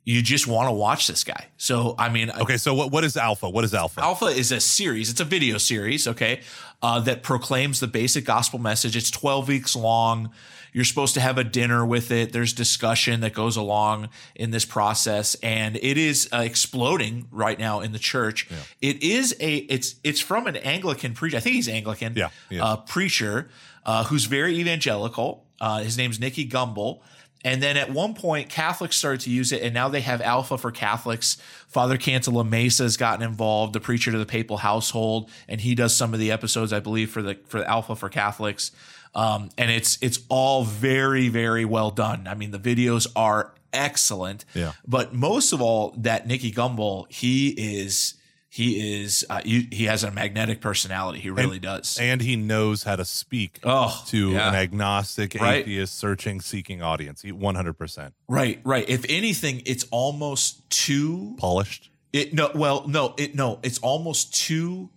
you 0.04 0.22
just 0.22 0.46
want 0.46 0.66
to 0.66 0.72
watch 0.72 1.06
this 1.06 1.24
guy. 1.24 1.46
So 1.56 1.94
I 1.98 2.08
mean, 2.08 2.30
okay, 2.30 2.56
so 2.56 2.74
what 2.74 2.90
what 2.90 3.04
is 3.04 3.16
Alpha? 3.16 3.48
What 3.48 3.64
is 3.64 3.74
Alpha? 3.74 4.00
Alpha 4.00 4.26
is 4.26 4.50
a 4.50 4.60
series. 4.60 5.10
It's 5.10 5.20
a 5.20 5.24
video 5.24 5.58
series, 5.58 6.08
okay, 6.08 6.40
uh, 6.82 7.00
that 7.00 7.22
proclaims 7.22 7.80
the 7.80 7.86
basic 7.86 8.24
gospel 8.24 8.58
message. 8.58 8.96
It's 8.96 9.10
12 9.10 9.48
weeks 9.48 9.76
long. 9.76 10.30
You're 10.72 10.84
supposed 10.84 11.14
to 11.14 11.20
have 11.20 11.38
a 11.38 11.44
dinner 11.44 11.84
with 11.84 12.10
it. 12.10 12.32
There's 12.32 12.52
discussion 12.52 13.20
that 13.20 13.32
goes 13.32 13.56
along 13.56 14.08
in 14.34 14.50
this 14.50 14.64
process, 14.64 15.34
and 15.42 15.76
it 15.76 15.98
is 15.98 16.28
uh, 16.32 16.38
exploding 16.38 17.28
right 17.30 17.58
now 17.58 17.80
in 17.80 17.92
the 17.92 17.98
church. 17.98 18.48
It 18.80 19.02
is 19.02 19.34
a 19.40 19.56
it's 19.56 19.96
it's 20.04 20.20
from 20.20 20.46
an 20.46 20.56
Anglican 20.56 21.14
preacher. 21.14 21.36
I 21.36 21.40
think 21.40 21.56
he's 21.56 21.68
Anglican. 21.68 22.14
Yeah, 22.14 22.30
he 22.48 22.60
uh, 22.60 22.76
preacher 22.76 23.48
uh, 23.84 24.04
who's 24.04 24.26
very 24.26 24.56
evangelical. 24.58 25.46
Uh, 25.60 25.80
his 25.80 25.96
name's 25.96 26.20
Nicky 26.20 26.48
Gumbel. 26.48 27.00
And 27.42 27.62
then 27.62 27.78
at 27.78 27.90
one 27.90 28.14
point, 28.14 28.50
Catholics 28.50 28.96
started 28.96 29.22
to 29.22 29.30
use 29.30 29.50
it, 29.50 29.62
and 29.62 29.72
now 29.72 29.88
they 29.88 30.02
have 30.02 30.20
Alpha 30.20 30.58
for 30.58 30.70
Catholics. 30.70 31.38
Father 31.68 31.96
Cantalamessa 31.96 32.80
has 32.80 32.98
gotten 32.98 33.24
involved, 33.24 33.72
the 33.72 33.80
preacher 33.80 34.12
to 34.12 34.18
the 34.18 34.26
papal 34.26 34.58
household, 34.58 35.30
and 35.48 35.60
he 35.60 35.74
does 35.74 35.96
some 35.96 36.12
of 36.12 36.20
the 36.20 36.30
episodes, 36.30 36.70
I 36.72 36.80
believe, 36.80 37.10
for 37.10 37.22
the 37.22 37.38
for 37.46 37.64
Alpha 37.64 37.96
for 37.96 38.10
Catholics. 38.10 38.72
Um, 39.14 39.50
and 39.58 39.70
it's 39.70 39.98
it's 40.00 40.20
all 40.28 40.64
very 40.64 41.28
very 41.28 41.64
well 41.64 41.90
done. 41.90 42.26
I 42.28 42.34
mean, 42.34 42.50
the 42.52 42.58
videos 42.60 43.06
are 43.16 43.52
excellent. 43.72 44.44
Yeah. 44.54 44.72
But 44.86 45.14
most 45.14 45.52
of 45.52 45.60
all, 45.60 45.94
that 45.98 46.26
Nicky 46.26 46.52
Gumbel, 46.52 47.10
he 47.10 47.48
is 47.48 48.14
he 48.52 49.02
is 49.02 49.24
uh, 49.30 49.40
he, 49.44 49.68
he 49.70 49.84
has 49.84 50.02
a 50.04 50.10
magnetic 50.10 50.60
personality. 50.60 51.20
He 51.20 51.30
really 51.30 51.58
does. 51.60 51.98
and 52.00 52.20
he 52.20 52.34
knows 52.36 52.82
how 52.82 52.96
to 52.96 53.04
speak 53.04 53.60
Oh, 53.64 54.02
to 54.08 54.30
yeah. 54.32 54.48
an 54.48 54.54
agnostic, 54.56 55.34
Right. 55.40 55.60
atheist, 55.62 55.96
searching, 55.98 56.40
seeking 56.40 56.82
audience. 56.82 57.22
One 57.24 57.54
hundred 57.54 57.74
percent 57.78 58.14
Right, 58.28 58.60
right. 58.64 58.88
If 58.88 59.04
anything, 59.08 59.62
it's 59.66 59.84
almost 59.92 60.68
too 60.70 61.34
polished. 61.38 61.90
it 62.12 62.34
no 62.34 62.50
well 62.54 62.86
no 62.88 63.14
it 63.18 63.34
no 63.36 63.58
it's 63.62 63.78
almost 63.78 64.34
too 64.34 64.90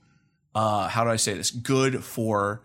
uh 0.56 0.88
how 0.88 1.04
do 1.04 1.10
I 1.12 1.16
say 1.18 1.34
this 1.36 1.52
good 1.52 2.04
for 2.04 2.62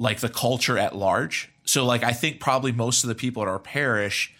like 0.00 0.18
the 0.20 0.28
culture 0.28 0.76
at 0.78 0.96
large. 0.96 1.50
So 1.64 1.84
like 1.84 2.02
I 2.02 2.12
think 2.12 2.40
probably 2.40 2.72
most 2.72 3.04
of 3.04 3.08
the 3.08 3.14
people 3.14 3.42
at 3.42 3.48
our 3.48 3.58
parish 3.60 4.34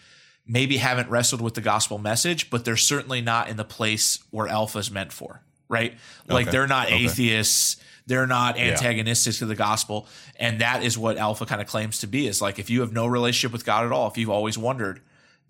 maybe 0.46 0.78
haven't 0.78 1.08
wrestled 1.10 1.40
with 1.40 1.54
the 1.54 1.60
gospel 1.60 1.98
message, 1.98 2.50
but 2.50 2.64
they're 2.64 2.76
certainly 2.76 3.20
not 3.20 3.48
in 3.48 3.56
the 3.56 3.64
place 3.64 4.18
where 4.30 4.48
alpha 4.48 4.78
is 4.78 4.90
meant 4.90 5.12
for, 5.12 5.42
right? 5.68 5.94
Like 6.26 6.46
Okay. 6.46 6.50
they're 6.52 6.66
not 6.66 6.86
Okay. 6.86 7.04
atheists, 7.04 7.76
they're 8.06 8.26
not 8.26 8.58
antagonistic 8.58 9.34
to 9.34 9.46
the 9.46 9.54
gospel, 9.54 10.08
and 10.36 10.60
that 10.60 10.82
is 10.82 10.98
what 10.98 11.18
alpha 11.18 11.46
kind 11.46 11.60
of 11.60 11.68
claims 11.68 11.98
to 11.98 12.06
be 12.08 12.26
is 12.26 12.40
like 12.42 12.58
if 12.58 12.68
you 12.70 12.80
have 12.80 12.92
no 12.92 13.06
relationship 13.06 13.52
with 13.52 13.64
God 13.64 13.84
at 13.86 13.92
all, 13.92 14.08
if 14.08 14.16
you've 14.18 14.30
always 14.30 14.58
wondered 14.58 15.00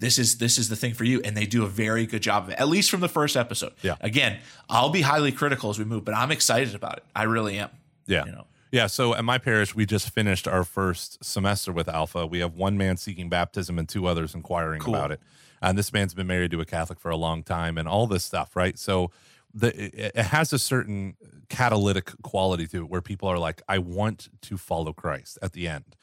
this 0.00 0.18
is 0.18 0.38
this 0.38 0.58
is 0.58 0.68
the 0.68 0.76
thing 0.76 0.92
for 0.92 1.04
you 1.04 1.20
and 1.24 1.36
they 1.36 1.46
do 1.46 1.62
a 1.62 1.68
very 1.68 2.04
good 2.06 2.22
job 2.22 2.44
of 2.44 2.48
it 2.50 2.58
at 2.58 2.68
least 2.68 2.90
from 2.90 3.00
the 3.00 3.08
first 3.08 3.36
episode 3.36 3.72
Yeah. 3.82 3.96
again 4.00 4.38
i'll 4.70 4.88
be 4.88 5.02
highly 5.02 5.30
critical 5.30 5.68
as 5.68 5.78
we 5.78 5.84
move 5.84 6.06
but 6.06 6.14
i'm 6.14 6.30
excited 6.30 6.74
about 6.74 6.96
it 6.96 7.04
i 7.14 7.24
really 7.24 7.58
am 7.58 7.68
Yeah. 8.06 8.24
you 8.24 8.32
know 8.32 8.46
Yeah, 8.72 8.86
so 8.86 9.14
at 9.14 9.24
my 9.24 9.38
parish, 9.38 9.74
we 9.74 9.84
just 9.84 10.10
finished 10.10 10.46
our 10.46 10.62
first 10.64 11.24
semester 11.24 11.72
with 11.72 11.88
Alpha. 11.88 12.26
We 12.26 12.38
have 12.38 12.54
one 12.54 12.78
man 12.78 12.96
seeking 12.96 13.28
baptism 13.28 13.78
and 13.78 13.88
two 13.88 14.06
others 14.06 14.34
inquiring 14.34 14.80
Cool. 14.80 14.94
about 14.94 15.10
it. 15.12 15.20
And 15.60 15.76
this 15.76 15.92
man's 15.92 16.14
been 16.14 16.26
married 16.28 16.52
to 16.52 16.60
a 16.60 16.64
Catholic 16.64 17.00
for 17.00 17.10
a 17.10 17.16
long 17.16 17.42
time 17.42 17.76
and 17.76 17.88
all 17.88 18.06
this 18.06 18.24
stuff, 18.24 18.54
right? 18.54 18.78
So 18.78 19.10
the 19.52 19.68
it, 19.86 20.12
it 20.14 20.24
has 20.26 20.52
a 20.52 20.58
certain 20.58 21.16
catalytic 21.48 22.12
quality 22.22 22.66
to 22.68 22.78
it 22.84 22.88
where 22.88 23.02
people 23.02 23.28
are 23.28 23.38
like, 23.38 23.60
I 23.68 23.78
want 23.78 24.28
to 24.42 24.56
follow 24.56 24.92
Christ 24.92 25.38
at 25.42 25.52
the 25.52 25.66
end. 25.68 25.96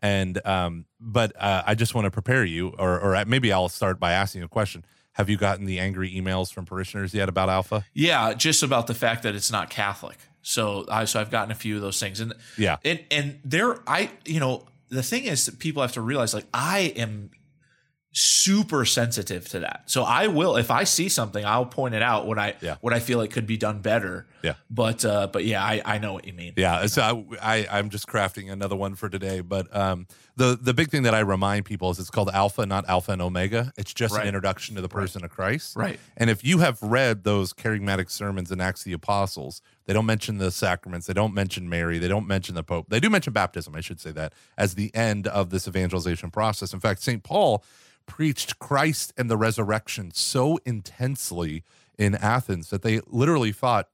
And 0.00 0.44
um, 0.46 0.86
but 1.00 1.32
uh, 1.38 1.62
I 1.66 1.74
just 1.74 1.94
want 1.94 2.06
to 2.06 2.10
prepare 2.10 2.44
you, 2.44 2.68
or 2.78 2.98
or 2.98 3.24
maybe 3.24 3.52
I'll 3.52 3.68
start 3.68 4.00
by 4.00 4.12
asking 4.12 4.42
a 4.42 4.48
question. 4.48 4.84
Have 5.12 5.28
you 5.28 5.36
gotten 5.36 5.64
the 5.66 5.78
angry 5.78 6.10
emails 6.12 6.52
from 6.52 6.64
parishioners 6.64 7.12
yet 7.14 7.28
about 7.28 7.48
Alpha? 7.48 7.84
Yeah, 7.92 8.32
just 8.34 8.62
about 8.62 8.86
the 8.86 8.94
fact 8.94 9.22
that 9.24 9.34
it's 9.34 9.52
not 9.52 9.68
Catholic. 9.70 10.16
So 10.42 10.84
I 10.90 11.04
so 11.06 11.20
I've 11.20 11.30
gotten 11.30 11.50
a 11.50 11.54
few 11.54 11.76
of 11.76 11.82
those 11.82 11.98
things, 12.00 12.20
and 12.20 12.34
Yeah. 12.58 12.76
and 12.84 13.00
and 13.10 13.38
there 13.44 13.78
I 13.88 14.10
you 14.24 14.40
know 14.40 14.66
the 14.88 15.02
thing 15.02 15.24
is 15.24 15.46
that 15.46 15.58
people 15.58 15.82
have 15.82 15.92
to 15.92 16.00
realize 16.00 16.34
like 16.34 16.46
I 16.52 16.92
am 16.96 17.30
super 18.14 18.84
sensitive 18.84 19.48
to 19.48 19.60
that. 19.60 19.84
So 19.86 20.02
I 20.02 20.26
will 20.26 20.56
if 20.56 20.70
I 20.70 20.84
see 20.84 21.08
something, 21.08 21.46
I'll 21.46 21.64
point 21.64 21.94
it 21.94 22.02
out 22.02 22.26
when 22.26 22.38
I 22.38 22.56
Yeah. 22.60 22.76
when 22.82 22.92
I 22.92 22.98
feel 22.98 23.22
it 23.22 23.28
could 23.28 23.46
be 23.46 23.56
done 23.56 23.80
better. 23.80 24.26
Yeah. 24.42 24.54
But 24.68 25.02
uh 25.06 25.28
but 25.28 25.46
yeah, 25.46 25.64
I 25.64 25.80
I 25.82 25.98
know 25.98 26.12
what 26.12 26.26
you 26.26 26.34
mean. 26.34 26.52
Yeah, 26.58 26.84
so 26.86 27.24
I, 27.40 27.56
I 27.62 27.78
I'm 27.78 27.88
just 27.88 28.06
crafting 28.06 28.52
another 28.52 28.76
one 28.76 28.96
for 28.96 29.08
today, 29.08 29.40
but 29.40 29.74
um, 29.74 30.06
the 30.36 30.58
the 30.60 30.74
big 30.74 30.90
thing 30.90 31.04
that 31.04 31.14
I 31.14 31.20
remind 31.20 31.64
people 31.64 31.88
is 31.90 31.98
it's 31.98 32.10
called 32.10 32.28
Alpha, 32.34 32.66
not 32.66 32.86
Alpha 32.86 33.12
and 33.12 33.22
Omega. 33.22 33.72
It's 33.78 33.94
just 33.94 34.12
Right. 34.14 34.22
an 34.22 34.28
introduction 34.28 34.74
to 34.76 34.82
the 34.82 34.88
person 34.90 35.24
of 35.24 35.30
Christ, 35.30 35.74
Right. 35.74 35.98
And 36.18 36.28
if 36.28 36.44
you 36.44 36.58
have 36.58 36.82
read 36.82 37.24
those 37.24 37.54
kerygmatic 37.54 38.10
sermons 38.10 38.52
in 38.52 38.60
Acts 38.60 38.82
of 38.82 38.84
the 38.86 38.92
Apostles, 38.92 39.62
they 39.86 39.92
don't 39.92 40.06
mention 40.06 40.38
the 40.38 40.50
sacraments, 40.50 41.06
they 41.06 41.12
don't 41.12 41.34
mention 41.34 41.68
Mary, 41.68 41.98
they 41.98 42.08
don't 42.08 42.26
mention 42.26 42.54
the 42.54 42.62
Pope, 42.62 42.86
they 42.88 43.00
do 43.00 43.10
mention 43.10 43.32
baptism. 43.32 43.74
I 43.74 43.80
should 43.80 44.00
say 44.00 44.12
that 44.12 44.32
as 44.56 44.74
the 44.74 44.94
end 44.94 45.26
of 45.26 45.50
this 45.50 45.66
evangelization 45.66 46.30
process. 46.30 46.72
In 46.72 46.80
fact, 46.80 47.02
Saint 47.02 47.22
Paul 47.22 47.64
preached 48.06 48.58
Christ 48.58 49.12
and 49.16 49.30
the 49.30 49.36
resurrection 49.36 50.10
so 50.12 50.58
intensely 50.64 51.64
in 51.98 52.14
Athens 52.14 52.70
that 52.70 52.82
they 52.82 53.00
literally 53.06 53.52
thought 53.52 53.88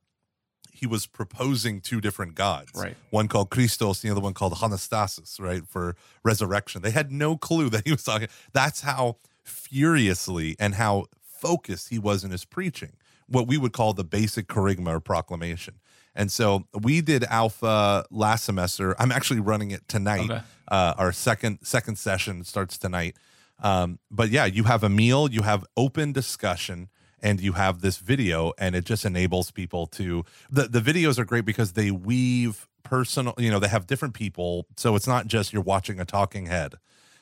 he 0.73 0.87
was 0.87 1.07
proposing 1.07 1.81
two 1.81 2.01
different 2.01 2.35
gods. 2.37 2.71
Right. 2.75 2.97
One 3.11 3.27
called 3.27 3.51
Christos, 3.51 4.01
the 4.01 4.11
other 4.11 4.21
one 4.21 4.33
called 4.33 4.55
Anastasis, 4.55 5.41
right? 5.41 5.67
For 5.67 5.97
resurrection. 6.23 6.83
They 6.83 6.93
had 6.93 7.11
no 7.11 7.37
clue 7.37 7.69
that 7.71 7.85
he 7.85 7.93
was 7.93 8.05
talking. 8.05 8.29
That's 8.53 8.83
how 8.83 9.17
furiously 9.43 10.55
and 10.59 10.77
how 10.77 11.07
focused 11.21 11.89
he 11.89 11.99
was 11.99 12.23
in 12.25 12.31
his 12.31 12.45
preaching, 12.45 12.93
what 13.29 13.47
we 13.47 13.59
would 13.59 13.73
call 13.73 13.93
the 13.93 14.05
basic 14.05 14.49
kerygma 14.49 14.97
or 14.97 15.01
proclamation. 15.01 15.75
And 16.15 16.33
so 16.33 16.65
we 16.75 17.01
did 17.01 17.25
Alpha 17.25 18.05
last 18.11 18.45
semester. 18.45 18.97
I'm 19.01 19.13
actually 19.13 19.41
running 19.41 19.71
it 19.71 19.87
tonight. 19.87 20.31
Okay. 20.31 20.43
Uh, 20.67 20.95
our 20.99 21.13
second 21.13 21.59
second 21.63 21.97
session 21.97 22.45
starts 22.45 22.77
tonight. 22.77 23.17
Um, 23.63 23.99
but 24.11 24.31
yeah, 24.31 24.45
you 24.45 24.65
have 24.65 24.83
a 24.83 24.89
meal, 24.89 25.31
you 25.31 25.43
have 25.43 25.65
open 25.77 26.13
discussion, 26.13 26.89
and 27.23 27.41
you 27.41 27.53
have 27.53 27.81
this 27.81 27.99
video, 27.99 28.53
and 28.59 28.75
it 28.75 28.85
just 28.85 29.05
enables 29.05 29.51
people 29.51 29.87
to. 29.87 30.25
The 30.51 30.69
the 30.69 30.81
videos 30.81 31.19
are 31.19 31.25
great 31.25 31.45
because 31.45 31.73
they 31.73 31.91
weave 31.91 32.67
personal. 32.83 33.35
You 33.39 33.51
know, 33.51 33.59
they 33.59 33.69
have 33.69 33.87
different 33.87 34.15
people, 34.15 34.67
so 34.77 34.97
it's 34.97 35.07
not 35.07 35.27
just 35.27 35.53
you're 35.53 35.63
watching 35.63 36.01
a 36.01 36.05
talking 36.05 36.47
head. 36.47 36.75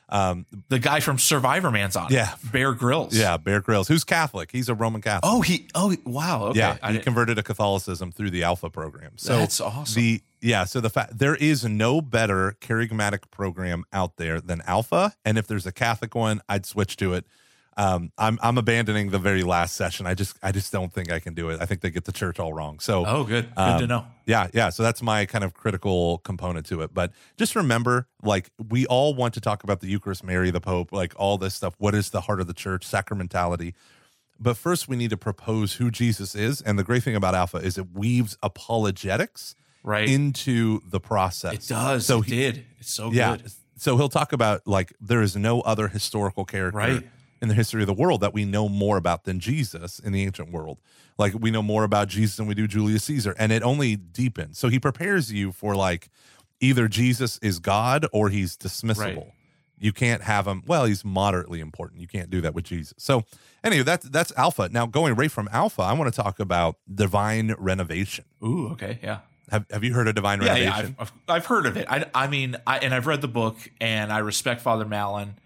Um, 0.09 0.47
The 0.69 0.79
guy 0.79 1.01
from 1.01 1.19
Survivor 1.19 1.71
Man's 1.71 1.97
on. 1.97 2.07
it. 2.07 2.13
Yeah. 2.15 2.35
Bear 2.53 2.73
Grylls. 2.75 3.17
yeah, 3.17 3.37
Bear 3.37 3.61
Grylls, 3.61 3.89
who's 3.89 4.05
Catholic, 4.05 4.53
he's 4.53 4.69
a 4.69 4.75
Roman 4.75 5.01
Catholic. 5.03 5.23
Oh, 5.33 5.41
he. 5.41 5.69
Oh, 5.75 5.95
wow. 6.05 6.45
Okay. 6.47 6.59
yeah, 6.61 6.77
I 6.83 6.89
he 6.89 6.93
didn't- 6.95 7.05
converted 7.05 7.37
to 7.37 7.43
Catholicism 7.43 8.13
through 8.13 8.31
the 8.31 8.45
Alpha 8.45 8.71
program. 8.71 9.13
So 9.17 9.39
That's 9.39 9.61
awesome. 9.61 10.01
The 10.01 10.23
yeah, 10.41 10.65
so 10.65 10.81
the 10.81 10.91
fact 10.91 11.19
there 11.19 11.35
is 11.35 11.65
no 11.65 12.01
better 12.01 12.57
kerygmatic 12.61 13.31
program 13.33 13.85
out 13.93 14.17
there 14.17 14.41
than 14.41 14.61
Alpha, 14.67 15.15
and 15.25 15.39
if 15.39 15.47
there's 15.49 15.67
a 15.67 15.73
Catholic 15.73 16.15
one, 16.15 16.41
I'd 16.49 16.67
switch 16.67 16.97
to 16.99 17.15
it. 17.15 17.27
Um, 17.79 18.11
I'm 18.17 18.39
I'm 18.43 18.57
abandoning 18.57 19.11
the 19.11 19.19
very 19.19 19.43
last 19.43 19.77
session. 19.77 20.07
I 20.07 20.15
just 20.15 20.39
I 20.43 20.51
just 20.51 20.73
don't 20.73 20.91
think 20.93 21.13
I 21.13 21.21
can 21.21 21.35
do 21.35 21.51
it. 21.51 21.61
I 21.61 21.67
think 21.67 21.83
they 21.83 21.91
get 21.91 22.05
the 22.07 22.13
church 22.13 22.41
all 22.41 22.53
wrong. 22.55 22.79
So 22.81 23.05
oh, 23.07 23.25
good. 23.25 23.49
Good 23.55 23.59
um, 23.59 23.81
to 23.81 23.87
know. 23.87 24.07
yeah, 24.25 24.49
yeah. 24.55 24.71
So 24.71 24.83
that's 24.83 25.03
my 25.03 25.27
kind 25.27 25.45
of 25.45 25.53
critical 25.53 26.19
component 26.19 26.65
to 26.67 26.81
it. 26.81 26.95
But 26.95 27.13
just 27.37 27.55
remember, 27.55 28.09
like, 28.23 28.51
we 28.71 28.87
all 28.87 29.15
want 29.15 29.35
to 29.35 29.41
talk 29.43 29.63
about 29.63 29.81
the 29.81 29.89
Eucharist, 29.89 30.25
Mary, 30.25 30.51
the 30.51 30.61
Pope, 30.61 30.91
like 30.91 31.13
all 31.17 31.37
this 31.37 31.55
stuff. 31.55 31.75
What 31.77 31.95
is 31.95 32.09
the 32.11 32.23
heart 32.23 32.41
of 32.41 32.47
the 32.47 32.55
church, 32.55 32.87
sacramentality? 32.89 33.75
But 34.41 34.57
first, 34.57 34.89
we 34.89 34.97
need 34.97 35.11
to 35.11 35.17
propose 35.19 35.75
who 35.75 35.91
Jesus 35.91 36.35
is. 36.35 36.61
And 36.63 36.79
the 36.79 36.85
great 36.85 37.03
thing 37.03 37.15
about 37.17 37.35
Alpha 37.35 37.59
is 37.59 37.77
it 37.79 37.93
weaves 37.93 38.37
apologetics 38.43 39.55
Right. 39.83 40.09
into 40.09 40.81
the 40.89 40.99
process. 40.99 41.53
it 41.55 41.69
does. 41.69 42.07
So 42.07 42.19
it 42.21 42.25
he- 42.27 42.37
did. 42.37 42.65
It's 42.81 42.93
so 42.93 43.13
yeah. 43.13 43.37
good. 43.37 43.53
So 43.79 43.97
he'll 43.99 44.09
talk 44.09 44.33
about 44.33 44.67
like 44.67 44.93
there 45.01 45.21
is 45.23 45.37
no 45.37 45.61
other 45.61 45.89
historical 45.89 46.45
character 46.47 46.79
Right. 46.79 47.07
In 47.43 47.49
the 47.49 47.55
history 47.55 47.83
of 47.83 47.87
the 47.87 47.95
world 47.95 48.23
that 48.23 48.33
we 48.33 48.45
know 48.45 48.69
more 48.69 48.97
about 48.97 49.25
than 49.25 49.41
Jesus 49.41 49.99
in 49.99 50.13
the 50.13 50.25
ancient 50.25 50.51
world. 50.51 50.79
Like 51.19 51.35
we 51.39 51.51
know 51.51 51.63
more 51.63 51.85
about 51.85 52.09
Jesus 52.09 52.37
than 52.37 52.47
we 52.47 52.55
do 52.55 52.67
Julius 52.67 53.05
Caesar, 53.05 53.35
and 53.39 53.53
it 53.53 53.63
only 53.63 53.97
deepens. 53.97 54.59
So 54.59 54.69
he 54.69 54.79
prepares 54.79 55.33
you 55.33 55.53
for 55.53 55.75
like 55.77 56.09
either 56.61 56.89
Jesus 56.89 57.39
is 57.43 57.59
God 57.59 58.07
or 58.13 58.31
he's 58.31 58.57
dismissible. 58.57 59.17
Right. 59.17 59.33
You 59.79 59.93
can't 59.93 60.23
have 60.23 60.47
him. 60.47 60.63
Well, 60.67 60.87
he's 60.87 61.05
moderately 61.05 61.61
important. 61.61 62.01
You 62.01 62.09
can't 62.09 62.31
do 62.31 62.41
that 62.41 62.55
with 62.55 62.65
Jesus. 62.65 62.95
So 62.97 63.25
anyway, 63.63 63.83
that's 63.83 64.09
that's 64.09 64.33
Alpha. 64.37 64.71
Now 64.73 64.87
going 64.87 65.15
right 65.15 65.31
from 65.31 65.49
Alpha, 65.53 65.83
I 65.83 65.93
want 65.93 66.13
to 66.13 66.23
talk 66.23 66.41
about 66.41 66.77
divine 66.93 67.55
renovation. 67.59 68.25
Ooh, 68.43 68.69
okay. 68.69 68.99
Yeah. 69.03 69.19
Have 69.51 69.67
Have 69.71 69.85
you 69.85 69.93
heard 69.93 70.09
of 70.09 70.15
divine 70.15 70.41
Yeah, 70.41 70.55
renovation? 70.55 70.97
yeah. 70.99 71.03
I've, 71.03 71.13
I've, 71.29 71.47
heard 71.47 71.67
of 71.67 71.77
it. 71.77 71.87
I, 71.89 72.07
I 72.15 72.27
mean, 72.27 72.57
I, 72.67 72.79
and 72.79 72.95
I've 72.95 73.07
read 73.07 73.21
the 73.21 73.29
book 73.29 73.57
and 73.81 74.13
I 74.13 74.19
respect 74.19 74.61
Father 74.63 74.87
Mallon. 74.87 75.37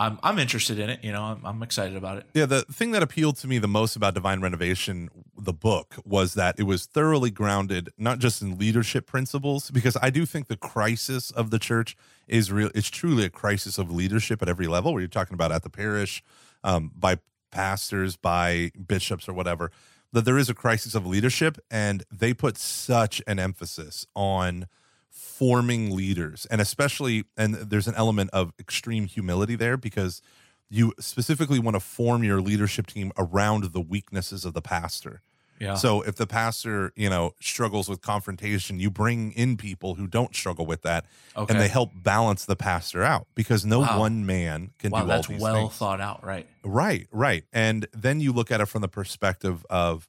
I'm, 0.00 0.18
I'm 0.22 0.38
interested 0.38 0.78
in 0.78 0.88
it. 0.88 1.04
You 1.04 1.12
know, 1.12 1.22
I'm, 1.22 1.44
I'm 1.44 1.62
excited 1.62 1.94
about 1.94 2.16
it. 2.16 2.24
Yeah, 2.32 2.46
the 2.46 2.62
thing 2.62 2.92
that 2.92 3.02
appealed 3.02 3.36
to 3.36 3.46
me 3.46 3.58
the 3.58 3.68
most 3.68 3.96
about 3.96 4.14
Divine 4.14 4.40
Renovation, 4.40 5.10
the 5.36 5.52
book, 5.52 5.96
was 6.06 6.32
that 6.34 6.58
it 6.58 6.62
was 6.62 6.86
thoroughly 6.86 7.30
grounded 7.30 7.90
not 7.98 8.18
just 8.18 8.40
in 8.40 8.56
leadership 8.56 9.06
principles, 9.06 9.70
because 9.70 9.98
I 10.00 10.08
do 10.08 10.24
think 10.24 10.48
the 10.48 10.56
crisis 10.56 11.30
of 11.30 11.50
the 11.50 11.58
church 11.58 11.98
is 12.26 12.50
real. 12.50 12.70
It's 12.74 12.88
truly 12.88 13.26
a 13.26 13.30
crisis 13.30 13.76
of 13.76 13.90
leadership 13.90 14.40
at 14.40 14.48
every 14.48 14.66
level. 14.66 14.94
Where 14.94 15.02
you're 15.02 15.08
talking 15.08 15.34
about 15.34 15.52
at 15.52 15.64
the 15.64 15.70
parish, 15.70 16.24
um, 16.64 16.92
by 16.96 17.18
pastors, 17.50 18.16
by 18.16 18.72
bishops, 18.86 19.28
or 19.28 19.34
whatever. 19.34 19.70
That 20.12 20.24
there 20.24 20.38
is 20.38 20.48
a 20.48 20.54
crisis 20.54 20.94
of 20.94 21.06
leadership, 21.06 21.58
and 21.70 22.04
they 22.10 22.32
put 22.32 22.56
such 22.56 23.20
an 23.26 23.38
emphasis 23.38 24.06
on 24.16 24.66
forming 25.10 25.90
leaders 25.94 26.46
and 26.50 26.60
especially 26.60 27.24
and 27.36 27.54
there's 27.54 27.88
an 27.88 27.94
element 27.96 28.30
of 28.32 28.52
extreme 28.58 29.06
humility 29.06 29.56
there 29.56 29.76
because 29.76 30.22
you 30.68 30.92
specifically 31.00 31.58
want 31.58 31.74
to 31.74 31.80
form 31.80 32.22
your 32.22 32.40
leadership 32.40 32.86
team 32.86 33.10
around 33.18 33.64
the 33.72 33.80
weaknesses 33.80 34.44
of 34.44 34.54
the 34.54 34.62
pastor 34.62 35.20
Yeah. 35.58 35.74
so 35.74 36.02
if 36.02 36.14
the 36.14 36.26
pastor 36.28 36.92
you 36.94 37.10
know 37.10 37.34
struggles 37.40 37.88
with 37.88 38.00
confrontation 38.02 38.78
you 38.78 38.88
bring 38.90 39.32
in 39.32 39.56
people 39.56 39.96
who 39.96 40.06
don't 40.06 40.34
struggle 40.34 40.64
with 40.64 40.82
that 40.82 41.06
Okay. 41.36 41.52
and 41.52 41.60
they 41.60 41.68
help 41.68 41.90
balance 41.94 42.44
the 42.44 42.56
pastor 42.56 43.02
out 43.02 43.26
because 43.34 43.64
no 43.66 43.80
Wow. 43.80 43.98
one 43.98 44.24
man 44.26 44.70
can 44.78 44.92
wow, 44.92 45.04
do 45.04 45.10
all 45.10 45.22
these 45.22 45.40
well 45.40 45.54
things 45.54 45.74
thought 45.76 46.00
out. 46.00 46.24
Right. 46.24 46.46
Right, 46.64 47.06
right. 47.10 47.44
And 47.52 47.86
then 47.92 48.20
you 48.20 48.32
look 48.32 48.50
at 48.50 48.60
it 48.60 48.66
from 48.66 48.82
the 48.82 48.88
perspective 48.88 49.64
of 49.70 50.06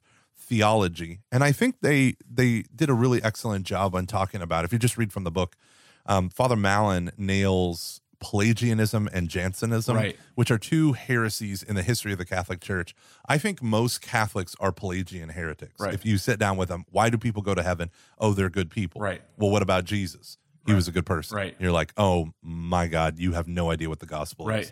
theology. 0.56 1.20
And 1.32 1.42
I 1.42 1.50
think 1.52 1.76
they 1.80 2.14
they 2.30 2.64
did 2.74 2.90
a 2.90 2.94
really 2.94 3.22
excellent 3.22 3.64
job 3.66 3.94
on 3.94 4.06
talking 4.06 4.42
about. 4.42 4.64
it. 4.64 4.66
If 4.66 4.72
you 4.74 4.78
just 4.78 4.98
read 4.98 5.12
from 5.12 5.24
the 5.24 5.30
book, 5.30 5.56
um, 6.04 6.28
Father 6.28 6.56
Mallon 6.56 7.10
nails 7.16 8.00
Pelagianism 8.20 9.08
and 9.12 9.28
Jansenism, 9.28 9.96
Right. 9.96 10.16
which 10.34 10.50
are 10.50 10.58
two 10.58 10.92
heresies 10.92 11.62
in 11.62 11.74
the 11.74 11.82
history 11.82 12.12
of 12.12 12.18
the 12.18 12.24
Catholic 12.26 12.60
Church. 12.60 12.94
I 13.26 13.38
think 13.38 13.62
most 13.62 14.00
Catholics 14.02 14.54
are 14.60 14.72
Pelagian 14.72 15.30
heretics. 15.30 15.80
Right. 15.80 15.94
If 15.94 16.04
you 16.04 16.18
sit 16.18 16.38
down 16.38 16.56
with 16.56 16.68
them, 16.68 16.84
why 16.90 17.08
do 17.10 17.16
people 17.18 17.42
go 17.42 17.54
to 17.54 17.62
heaven? 17.62 17.90
Oh, 18.18 18.32
they're 18.34 18.50
good 18.50 18.70
people. 18.70 19.00
Right. 19.00 19.22
Well, 19.38 19.50
what 19.50 19.62
about 19.62 19.84
Jesus? 19.84 20.36
He 20.66 20.72
was 20.74 20.86
a 20.86 20.92
good 20.92 21.06
person. 21.06 21.36
Right. 21.36 21.56
You're 21.58 21.72
like, 21.72 21.92
oh 21.96 22.28
my 22.42 22.86
God, 22.86 23.18
you 23.18 23.32
have 23.32 23.48
no 23.48 23.70
idea 23.70 23.88
what 23.88 23.98
the 24.00 24.06
gospel 24.06 24.48
is 24.50 24.70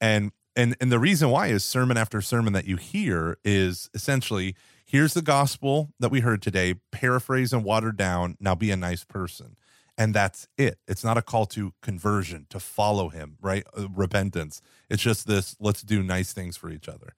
and 0.00 0.32
and 0.56 0.74
and 0.80 0.90
the 0.90 0.98
reason 0.98 1.28
why 1.30 1.46
is 1.48 1.62
sermon 1.64 1.96
after 1.98 2.20
sermon 2.22 2.52
that 2.54 2.64
you 2.66 2.76
hear 2.76 3.36
is 3.44 3.90
essentially 3.94 4.54
here's 4.86 5.14
the 5.14 5.22
gospel 5.22 5.92
that 5.98 6.10
we 6.10 6.20
heard 6.20 6.40
today 6.40 6.74
paraphrase 6.92 7.52
and 7.52 7.64
watered 7.64 7.96
down. 7.96 8.36
Now 8.40 8.54
be 8.54 8.70
a 8.70 8.76
nice 8.76 9.04
person. 9.04 9.56
And 9.98 10.14
that's 10.14 10.46
it. 10.58 10.78
It's 10.86 11.02
not 11.02 11.16
a 11.16 11.22
call 11.22 11.46
to 11.46 11.72
conversion 11.80 12.46
to 12.50 12.60
follow 12.60 13.08
him 13.08 13.36
right? 13.40 13.64
Uh, 13.76 13.88
repentance. 13.88 14.60
It's 14.88 15.02
just 15.02 15.26
this 15.26 15.56
let's 15.58 15.82
do 15.82 16.02
nice 16.02 16.32
things 16.32 16.56
for 16.56 16.70
each 16.70 16.88
other. 16.88 17.14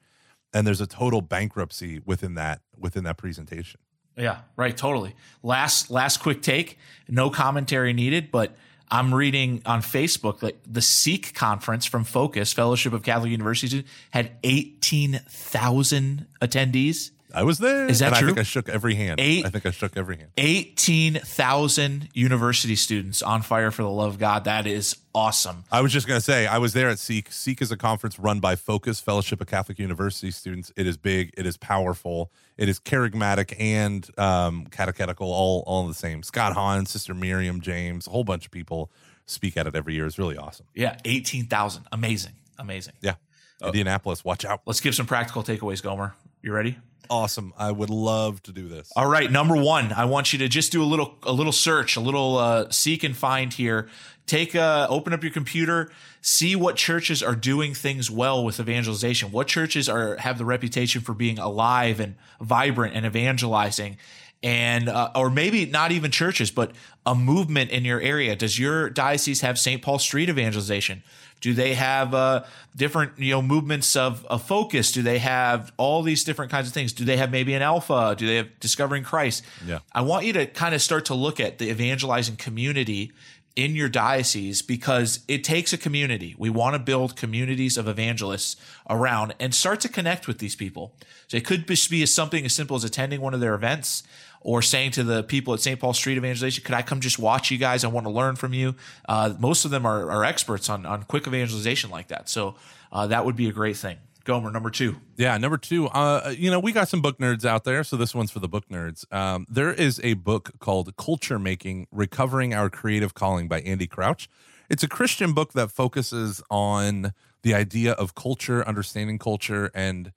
And 0.55 0.67
there's 0.67 0.81
a 0.81 0.87
total 0.87 1.21
bankruptcy 1.21 2.01
within 2.05 2.35
that 2.35 2.61
within 2.77 3.05
that 3.05 3.19
presentation. 3.19 3.81
Yeah, 4.17 4.39
right, 4.57 4.77
totally. 4.77 5.15
Last 5.43 5.91
last 5.91 6.19
quick 6.19 6.43
take, 6.43 6.79
no 7.09 7.31
commentary 7.31 7.93
needed, 7.93 8.31
but 8.31 8.57
I'm 8.91 9.15
reading 9.15 9.63
on 9.67 9.83
Facebook 9.83 10.41
that 10.41 10.57
the 10.67 10.81
Seek 10.81 11.35
conference 11.35 11.85
from 11.85 12.05
Focus 12.05 12.53
Fellowship 12.53 12.93
of 12.93 13.03
Catholic 13.03 13.31
Universities 13.31 13.85
had 14.11 14.33
18,000 14.43 16.27
attendees 16.41 17.11
I 17.35 17.43
was 17.43 17.59
there. 17.59 17.87
Is 17.87 17.99
that 17.99 18.09
and 18.09 18.17
true? 18.17 18.29
I 18.29 18.31
think 18.31 18.39
I 18.39 18.43
shook 18.43 18.69
every 18.69 18.95
hand. 18.95 19.21
Eight- 19.21 19.45
I 19.45 19.51
think 19.51 19.67
I 19.67 19.71
shook 19.71 19.97
every 19.97 20.17
hand. 20.17 20.31
18,000 20.39 22.09
university 22.15 22.75
students 22.77 23.23
on 23.23 23.43
fire 23.43 23.71
for 23.71 23.83
the 23.83 23.91
love 23.91 24.15
of 24.15 24.19
God. 24.19 24.45
That 24.45 24.67
is 24.67 24.97
awesome. 25.15 25.65
I 25.71 25.81
was 25.81 25.93
just 25.93 26.07
going 26.07 26.19
to 26.19 26.25
say, 26.25 26.47
I 26.47 26.59
was 26.59 26.73
there 26.73 26.89
at 26.89 26.99
Seek. 26.99 27.31
Seek 27.33 27.61
is 27.61 27.71
a 27.71 27.77
conference 27.77 28.19
run 28.19 28.41
by 28.41 28.57
Focus 28.57 29.01
Fellowship 29.01 29.41
of 29.41 29.47
Catholic 29.47 29.79
University 29.79 30.31
students. 30.31 30.73
It 30.77 30.87
is 30.87 30.97
big, 30.97 31.33
it 31.37 31.47
is 31.47 31.57
powerful, 31.57 32.31
it 32.57 32.69
is 32.69 32.81
charismatic 32.81 33.55
and 33.59 34.09
um, 34.19 34.67
catechetical, 34.71 35.31
all 35.31 35.63
all 35.67 35.87
the 35.87 35.95
same. 35.95 36.23
Scott 36.23 36.55
Hahn, 36.55 36.87
Sister 36.87 37.15
Miriam 37.15 37.61
James, 37.61 38.07
a 38.07 38.11
whole 38.11 38.25
bunch 38.25 38.47
of 38.47 38.51
people 38.53 38.91
speak 39.27 39.57
at 39.57 39.67
it 39.67 39.77
every 39.77 39.95
year. 39.95 40.07
It's 40.07 40.19
really 40.19 40.37
awesome. 40.37 40.67
Yeah, 40.75 40.97
18,000. 41.05 41.85
Amazing. 41.93 42.33
Amazing. 42.59 42.95
Yeah. 43.01 43.15
Indianapolis, 43.63 44.25
watch 44.25 44.45
out. 44.45 44.63
Let's 44.67 44.81
give 44.81 44.95
some 44.95 45.07
practical 45.07 45.43
takeaways, 45.43 45.83
Gomer. 45.83 46.15
You 46.49 46.55
ready? 46.55 46.79
Awesome. 47.11 47.53
I 47.59 47.71
would 47.71 47.91
love 47.91 48.43
to 48.45 48.53
do 48.53 48.69
this. 48.69 48.91
All 48.97 49.07
right, 49.07 49.31
number 49.31 49.55
one, 49.55 49.93
I 49.93 50.07
want 50.07 50.33
you 50.33 50.39
to 50.39 50.49
just 50.49 50.73
do 50.73 50.83
a 50.83 50.87
little 50.87 51.19
a 51.25 51.31
little 51.31 51.53
search, 51.53 51.95
a 51.97 52.01
little 52.01 52.39
uh, 52.39 52.71
seek 52.71 53.05
and 53.05 53.15
find 53.15 53.53
here. 53.53 53.91
Take 54.25 54.55
a 54.55 54.87
open 54.89 55.13
up 55.13 55.23
your 55.23 55.31
computer, 55.31 55.93
see 56.23 56.57
what 56.57 56.77
churches 56.77 57.23
are 57.23 57.35
doing 57.35 57.75
things 57.75 58.11
well 58.11 58.43
with 58.43 58.59
evangelization. 58.61 59.31
What 59.31 59.47
churches 59.47 59.91
are 59.91 60.17
have 60.17 60.39
the 60.39 60.47
reputation 60.47 61.03
for 61.03 61.13
being 61.13 61.39
alive 61.39 62.01
and 62.01 62.15
vibrant 62.41 62.97
and 62.97 63.05
evangelizing, 63.05 63.99
and 64.43 64.89
uh, 64.89 65.11
or 65.15 65.29
maybe 65.29 65.67
not 65.67 65.93
even 65.93 66.11
churches, 66.11 66.51
but 66.51 66.73
a 67.05 67.15
movement 67.15 67.71
in 67.73 67.85
your 67.85 68.01
area. 68.01 68.35
Does 68.35 68.59
your 68.59 68.89
diocese 68.89 69.43
have 69.43 69.59
St. 69.59 69.83
Paul 69.83 69.99
Street 69.99 70.31
evangelization? 70.31 71.03
Do 71.41 71.55
they 71.55 71.75
have 71.75 72.15
uh, 72.15 72.45
different 72.75 73.19
you 73.19 73.33
know 73.33 73.43
movements 73.43 73.97
of, 73.97 74.25
of 74.27 74.43
focus? 74.43 74.93
Do 74.93 75.03
they 75.03 75.19
have 75.19 75.73
all 75.77 76.03
these 76.03 76.25
different 76.25 76.51
kinds 76.51 76.67
of 76.69 76.75
things? 76.75 76.93
Do 76.93 77.05
they 77.05 77.17
have 77.17 77.31
maybe 77.31 77.55
an 77.55 77.63
alpha? 77.63 78.15
Do 78.19 78.27
they 78.27 78.37
have 78.37 78.61
discovering 78.61 79.05
Christ? 79.05 79.45
Yeah. 79.67 79.81
I 79.93 80.03
want 80.03 80.27
you 80.27 80.33
to 80.35 80.47
kind 80.47 80.75
of 80.75 80.83
start 80.83 81.07
to 81.07 81.15
look 81.15 81.41
at 81.41 81.59
the 81.59 81.71
evangelizing 81.71 82.37
community 82.37 83.13
in 83.59 83.75
your 83.75 83.89
diocese 83.89 84.63
because 84.63 85.19
it 85.27 85.43
takes 85.43 85.73
a 85.73 85.77
community. 85.77 86.33
We 86.39 86.49
want 86.49 86.75
to 86.75 86.79
build 86.79 87.17
communities 87.17 87.77
of 87.77 87.89
evangelists 87.89 88.55
around 88.89 89.35
and 89.41 89.53
start 89.53 89.81
to 89.81 89.89
connect 89.89 90.29
with 90.29 90.39
these 90.39 90.55
people. 90.55 90.95
So 91.27 91.37
it 91.37 91.45
could 91.45 91.67
be 91.67 92.07
something 92.07 92.45
as 92.45 92.55
simple 92.55 92.77
as 92.77 92.85
attending 92.85 93.21
one 93.21 93.35
of 93.35 93.41
their 93.41 93.55
events 93.55 94.05
or 94.43 94.63
saying 94.63 94.93
to 94.93 95.03
the 95.03 95.25
people 95.25 95.55
at 95.55 95.61
St. 95.61 95.81
Paul 95.81 95.93
Street 95.93 96.17
Evangelization, 96.17 96.63
could 96.63 96.77
I 96.77 96.83
come 96.83 97.01
just 97.01 97.19
watch 97.19 97.51
you 97.51 97.59
guys? 97.59 97.83
I 97.83 97.89
want 97.89 98.07
to 98.07 98.13
learn 98.13 98.37
from 98.37 98.55
you. 98.55 98.77
Uh, 99.09 99.35
most 99.41 99.65
of 99.65 99.73
them 99.73 99.85
are, 99.85 100.09
are 100.09 100.23
experts 100.23 100.71
on, 100.71 100.87
on 100.87 101.03
quick 101.03 101.27
evangelization 101.27 101.91
like 101.91 102.07
that. 102.09 102.29
So 102.29 102.55
uh, 102.93 103.09
that 103.09 103.25
would 103.25 103.35
be 103.35 103.49
a 103.49 103.53
great 103.53 103.77
thing. 103.77 103.97
Gomer, 104.29 104.51
number 104.51 104.69
two. 104.69 104.97
Yeah, 105.17 105.39
number 105.39 105.57
two. 105.57 105.87
Uh, 105.87 106.35
you 106.37 106.51
know, 106.51 106.61
we 106.61 106.71
got 106.71 106.87
some 106.91 107.01
book 107.01 107.17
nerds 107.19 107.47
out 107.47 107.65
there, 107.65 107.83
so 107.83 107.97
this 107.97 108.15
one's 108.15 108.31
for 108.31 108.41
the 108.41 108.49
book 108.49 108.69
nerds. 108.69 109.11
Um, 109.11 109.47
there 109.49 109.73
is 109.73 110.03
a 110.05 110.13
book 110.13 110.51
called 110.59 110.95
"Culture 110.99 111.39
Making: 111.39 111.87
Recovering 111.91 112.53
Our 112.53 112.69
Creative 112.69 113.15
Calling" 113.15 113.49
by 113.49 113.63
Andy 113.63 113.87
Crouch. 113.87 114.29
It's 114.69 114.83
a 114.83 114.89
Christian 114.89 115.33
book 115.33 115.55
that 115.55 115.71
focuses 115.71 116.43
on 116.51 117.15
the 117.41 117.55
idea 117.55 117.93
of 117.93 118.15
culture, 118.15 118.63
understanding 118.69 119.19
culture, 119.19 119.71
and 119.73 120.13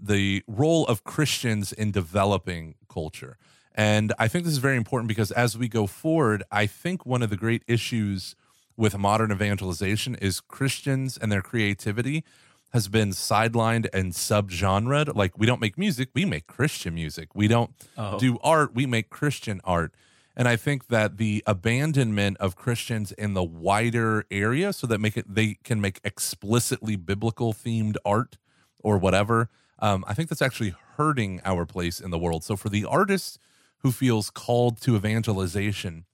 the 0.00 0.42
role 0.46 0.86
of 0.86 1.04
Christians 1.04 1.74
in 1.74 1.90
developing 1.90 2.76
culture. 2.88 3.36
And 3.74 4.14
I 4.18 4.28
think 4.28 4.46
this 4.46 4.54
is 4.54 4.60
very 4.60 4.78
important 4.78 5.08
because 5.08 5.30
as 5.30 5.58
we 5.58 5.68
go 5.68 5.86
forward, 5.86 6.42
I 6.50 6.64
think 6.64 7.04
one 7.04 7.22
of 7.22 7.28
the 7.28 7.36
great 7.36 7.64
issues 7.68 8.34
with 8.78 8.96
modern 8.96 9.30
evangelization 9.30 10.14
is 10.14 10.40
Christians 10.40 11.18
and 11.18 11.30
their 11.30 11.42
creativity 11.42 12.24
has 12.72 12.88
been 12.88 13.10
sidelined 13.10 13.86
and 13.92 14.12
subgenred. 14.12 15.14
Like 15.14 15.36
we 15.38 15.46
don't 15.46 15.60
make 15.60 15.76
music, 15.76 16.08
we 16.14 16.24
make 16.24 16.46
Christian 16.46 16.94
music. 16.94 17.34
We 17.34 17.48
don't 17.48 17.72
do 18.18 18.38
art, 18.42 18.74
we 18.74 18.86
make 18.86 19.10
Christian 19.10 19.60
art. 19.64 19.94
And 20.34 20.48
I 20.48 20.56
think 20.56 20.88
that 20.88 21.18
the 21.18 21.42
abandonment 21.46 22.38
of 22.38 22.56
Christians 22.56 23.12
in 23.12 23.34
the 23.34 23.42
wider 23.42 24.24
area 24.30 24.72
so 24.72 24.86
that 24.86 24.98
make 24.98 25.16
it 25.18 25.26
they 25.32 25.58
can 25.62 25.80
make 25.80 26.00
explicitly 26.04 26.96
biblical 26.96 27.52
themed 27.52 27.96
art 28.04 28.38
or 28.82 28.96
whatever. 28.96 29.50
Um, 29.78 30.04
I 30.08 30.14
think 30.14 30.30
that's 30.30 30.40
actually 30.40 30.74
hurting 30.96 31.40
our 31.44 31.66
place 31.66 32.00
in 32.00 32.10
the 32.10 32.18
world. 32.18 32.44
So 32.44 32.56
for 32.56 32.70
the 32.70 32.84
artist 32.84 33.38
who 33.78 33.92
feels 33.92 34.30
called 34.30 34.80
to 34.82 34.96
evangelization, 34.96 36.06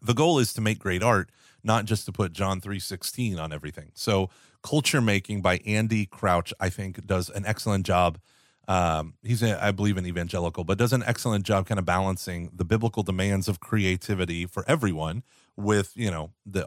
the 0.00 0.14
goal 0.14 0.38
is 0.38 0.52
to 0.52 0.60
make 0.60 0.78
great 0.78 1.02
art, 1.02 1.30
not 1.68 1.84
just 1.84 2.06
to 2.06 2.12
put 2.12 2.32
John 2.32 2.60
3:16 2.60 3.38
on 3.38 3.52
everything. 3.52 3.92
So 3.94 4.30
culture 4.62 5.00
making 5.00 5.42
by 5.42 5.58
Andy 5.58 6.06
Crouch, 6.06 6.52
I 6.58 6.70
think, 6.70 7.06
does 7.06 7.28
an 7.28 7.44
excellent 7.46 7.86
job. 7.86 8.18
Um, 8.66 9.14
he's, 9.22 9.42
a, 9.42 9.62
I 9.64 9.70
believe, 9.70 9.96
an 9.96 10.06
evangelical, 10.06 10.64
but 10.64 10.76
does 10.76 10.92
an 10.92 11.02
excellent 11.06 11.46
job 11.46 11.66
kind 11.66 11.78
of 11.78 11.84
balancing 11.86 12.50
the 12.52 12.64
biblical 12.64 13.02
demands 13.02 13.48
of 13.48 13.60
creativity 13.60 14.44
for 14.46 14.64
everyone 14.66 15.22
with, 15.56 15.92
you 15.94 16.10
know, 16.10 16.32
the 16.44 16.66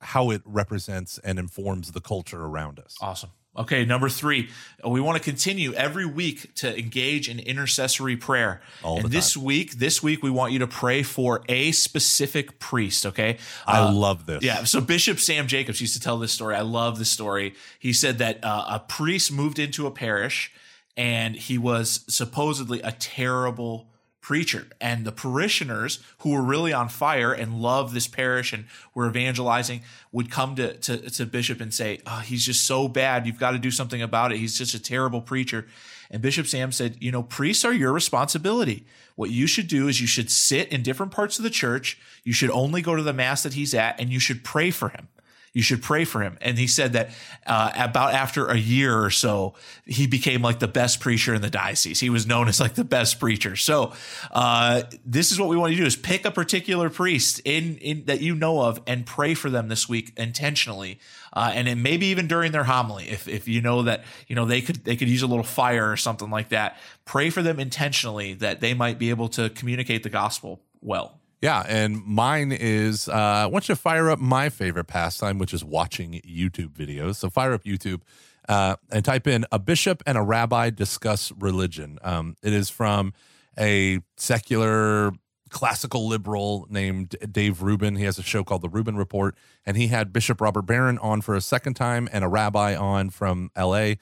how 0.00 0.30
it 0.30 0.42
represents 0.44 1.18
and 1.18 1.38
informs 1.38 1.92
the 1.92 2.00
culture 2.00 2.44
around 2.44 2.78
us. 2.78 2.96
Awesome. 3.00 3.30
Okay, 3.58 3.84
number 3.84 4.08
three, 4.08 4.48
we 4.86 5.00
want 5.00 5.18
to 5.18 5.22
continue 5.22 5.72
every 5.74 6.06
week 6.06 6.54
to 6.56 6.78
engage 6.78 7.28
in 7.28 7.40
intercessory 7.40 8.16
prayer. 8.16 8.60
All 8.84 9.00
and 9.00 9.10
this 9.10 9.36
week, 9.36 9.78
this 9.78 10.00
week 10.02 10.22
we 10.22 10.30
want 10.30 10.52
you 10.52 10.60
to 10.60 10.68
pray 10.68 11.02
for 11.02 11.42
a 11.48 11.72
specific 11.72 12.60
priest. 12.60 13.04
Okay, 13.04 13.38
I 13.66 13.80
Uh, 13.80 13.92
love 13.92 14.26
this. 14.26 14.44
yeah. 14.44 14.62
So 14.64 14.80
Bishop 14.80 15.18
Sam 15.18 15.48
Jacobs 15.48 15.80
used 15.80 15.94
to 15.94 16.00
tell 16.00 16.18
this 16.18 16.32
story. 16.32 16.54
I 16.54 16.60
love 16.60 16.98
this 17.00 17.10
story. 17.10 17.54
He 17.80 17.92
said 17.92 18.18
that 18.18 18.44
uh, 18.44 18.64
a 18.68 18.78
priest 18.78 19.32
moved 19.32 19.58
into 19.58 19.86
a 19.86 19.90
parish 19.90 20.52
and 20.96 21.34
he 21.34 21.58
was 21.58 22.04
supposedly 22.08 22.80
a 22.82 22.92
terrible 22.92 23.88
preacher. 24.28 24.66
And 24.78 25.06
the 25.06 25.10
parishioners 25.10 26.00
who 26.18 26.32
were 26.32 26.42
really 26.42 26.70
on 26.70 26.90
fire 26.90 27.32
and 27.32 27.62
loved 27.62 27.94
this 27.94 28.06
parish 28.06 28.52
and 28.52 28.66
were 28.92 29.08
evangelizing 29.08 29.80
would 30.12 30.30
come 30.30 30.54
to, 30.56 30.74
to, 30.74 30.98
to 31.12 31.24
Bishop 31.24 31.62
and 31.62 31.72
say, 31.72 32.00
oh, 32.06 32.18
he's 32.18 32.44
just 32.44 32.66
so 32.66 32.88
bad. 32.88 33.26
You've 33.26 33.38
got 33.38 33.52
to 33.52 33.58
do 33.58 33.70
something 33.70 34.02
about 34.02 34.30
it. 34.30 34.36
He's 34.36 34.58
just 34.58 34.74
a 34.74 34.78
terrible 34.78 35.22
preacher. 35.22 35.66
And 36.10 36.20
Bishop 36.20 36.46
Sam 36.46 36.72
said, 36.72 36.98
you 37.00 37.10
know, 37.10 37.22
priests 37.22 37.64
are 37.64 37.72
your 37.72 37.90
responsibility. 37.90 38.84
What 39.16 39.30
you 39.30 39.46
should 39.46 39.66
do 39.66 39.88
is 39.88 39.98
you 39.98 40.06
should 40.06 40.30
sit 40.30 40.68
in 40.68 40.82
different 40.82 41.10
parts 41.10 41.38
of 41.38 41.42
the 41.42 41.48
church. 41.48 41.98
You 42.22 42.34
should 42.34 42.50
only 42.50 42.82
go 42.82 42.96
to 42.96 43.02
the 43.02 43.14
mass 43.14 43.42
that 43.44 43.54
he's 43.54 43.72
at 43.72 43.98
and 43.98 44.10
you 44.10 44.20
should 44.20 44.44
pray 44.44 44.70
for 44.70 44.90
him. 44.90 45.08
You 45.52 45.62
should 45.62 45.82
pray 45.82 46.04
for 46.04 46.22
him. 46.22 46.38
And 46.40 46.58
he 46.58 46.66
said 46.66 46.92
that 46.92 47.10
uh, 47.46 47.72
about 47.76 48.14
after 48.14 48.46
a 48.46 48.56
year 48.56 49.02
or 49.02 49.10
so, 49.10 49.54
he 49.84 50.06
became 50.06 50.42
like 50.42 50.58
the 50.58 50.68
best 50.68 51.00
preacher 51.00 51.34
in 51.34 51.42
the 51.42 51.50
diocese. 51.50 52.00
He 52.00 52.10
was 52.10 52.26
known 52.26 52.48
as 52.48 52.60
like 52.60 52.74
the 52.74 52.84
best 52.84 53.18
preacher. 53.18 53.56
So 53.56 53.92
uh, 54.30 54.82
this 55.04 55.32
is 55.32 55.40
what 55.40 55.48
we 55.48 55.56
want 55.56 55.72
to 55.72 55.76
do: 55.76 55.84
is 55.84 55.96
pick 55.96 56.24
a 56.24 56.30
particular 56.30 56.90
priest 56.90 57.40
in, 57.44 57.78
in 57.78 58.04
that 58.06 58.20
you 58.20 58.34
know 58.34 58.60
of 58.60 58.80
and 58.86 59.06
pray 59.06 59.34
for 59.34 59.50
them 59.50 59.68
this 59.68 59.88
week 59.88 60.12
intentionally, 60.16 61.00
uh, 61.32 61.50
and 61.54 61.82
maybe 61.82 62.06
even 62.06 62.28
during 62.28 62.52
their 62.52 62.64
homily, 62.64 63.08
if 63.08 63.26
if 63.26 63.48
you 63.48 63.60
know 63.60 63.82
that 63.82 64.04
you 64.26 64.36
know 64.36 64.44
they 64.44 64.60
could 64.60 64.84
they 64.84 64.96
could 64.96 65.08
use 65.08 65.22
a 65.22 65.26
little 65.26 65.44
fire 65.44 65.90
or 65.90 65.96
something 65.96 66.30
like 66.30 66.50
that. 66.50 66.76
Pray 67.04 67.30
for 67.30 67.42
them 67.42 67.58
intentionally 67.58 68.34
that 68.34 68.60
they 68.60 68.74
might 68.74 68.98
be 68.98 69.10
able 69.10 69.28
to 69.28 69.48
communicate 69.50 70.02
the 70.02 70.10
gospel 70.10 70.60
well. 70.80 71.17
Yeah, 71.40 71.62
and 71.68 72.04
mine 72.04 72.50
is 72.50 73.08
uh, 73.08 73.12
I 73.12 73.46
want 73.46 73.68
you 73.68 73.74
to 73.74 73.80
fire 73.80 74.10
up 74.10 74.18
my 74.18 74.48
favorite 74.48 74.86
pastime, 74.86 75.38
which 75.38 75.54
is 75.54 75.64
watching 75.64 76.20
YouTube 76.26 76.70
videos. 76.70 77.16
So 77.16 77.30
fire 77.30 77.52
up 77.52 77.62
YouTube 77.62 78.00
uh, 78.48 78.76
and 78.90 79.04
type 79.04 79.26
in 79.26 79.44
a 79.52 79.58
bishop 79.58 80.02
and 80.04 80.18
a 80.18 80.22
rabbi 80.22 80.70
discuss 80.70 81.30
religion. 81.38 81.98
Um, 82.02 82.36
it 82.42 82.52
is 82.52 82.70
from 82.70 83.12
a 83.56 84.00
secular 84.16 85.12
classical 85.50 86.08
liberal 86.08 86.66
named 86.70 87.16
Dave 87.30 87.62
Rubin. 87.62 87.96
He 87.96 88.04
has 88.04 88.18
a 88.18 88.22
show 88.22 88.42
called 88.42 88.62
The 88.62 88.68
Rubin 88.68 88.96
Report, 88.96 89.36
and 89.64 89.76
he 89.76 89.86
had 89.86 90.12
Bishop 90.12 90.40
Robert 90.40 90.62
Barron 90.62 90.98
on 90.98 91.20
for 91.20 91.34
a 91.34 91.40
second 91.40 91.74
time 91.74 92.08
and 92.12 92.24
a 92.24 92.28
rabbi 92.28 92.74
on 92.74 93.10
from 93.10 93.50
LA. 93.56 93.92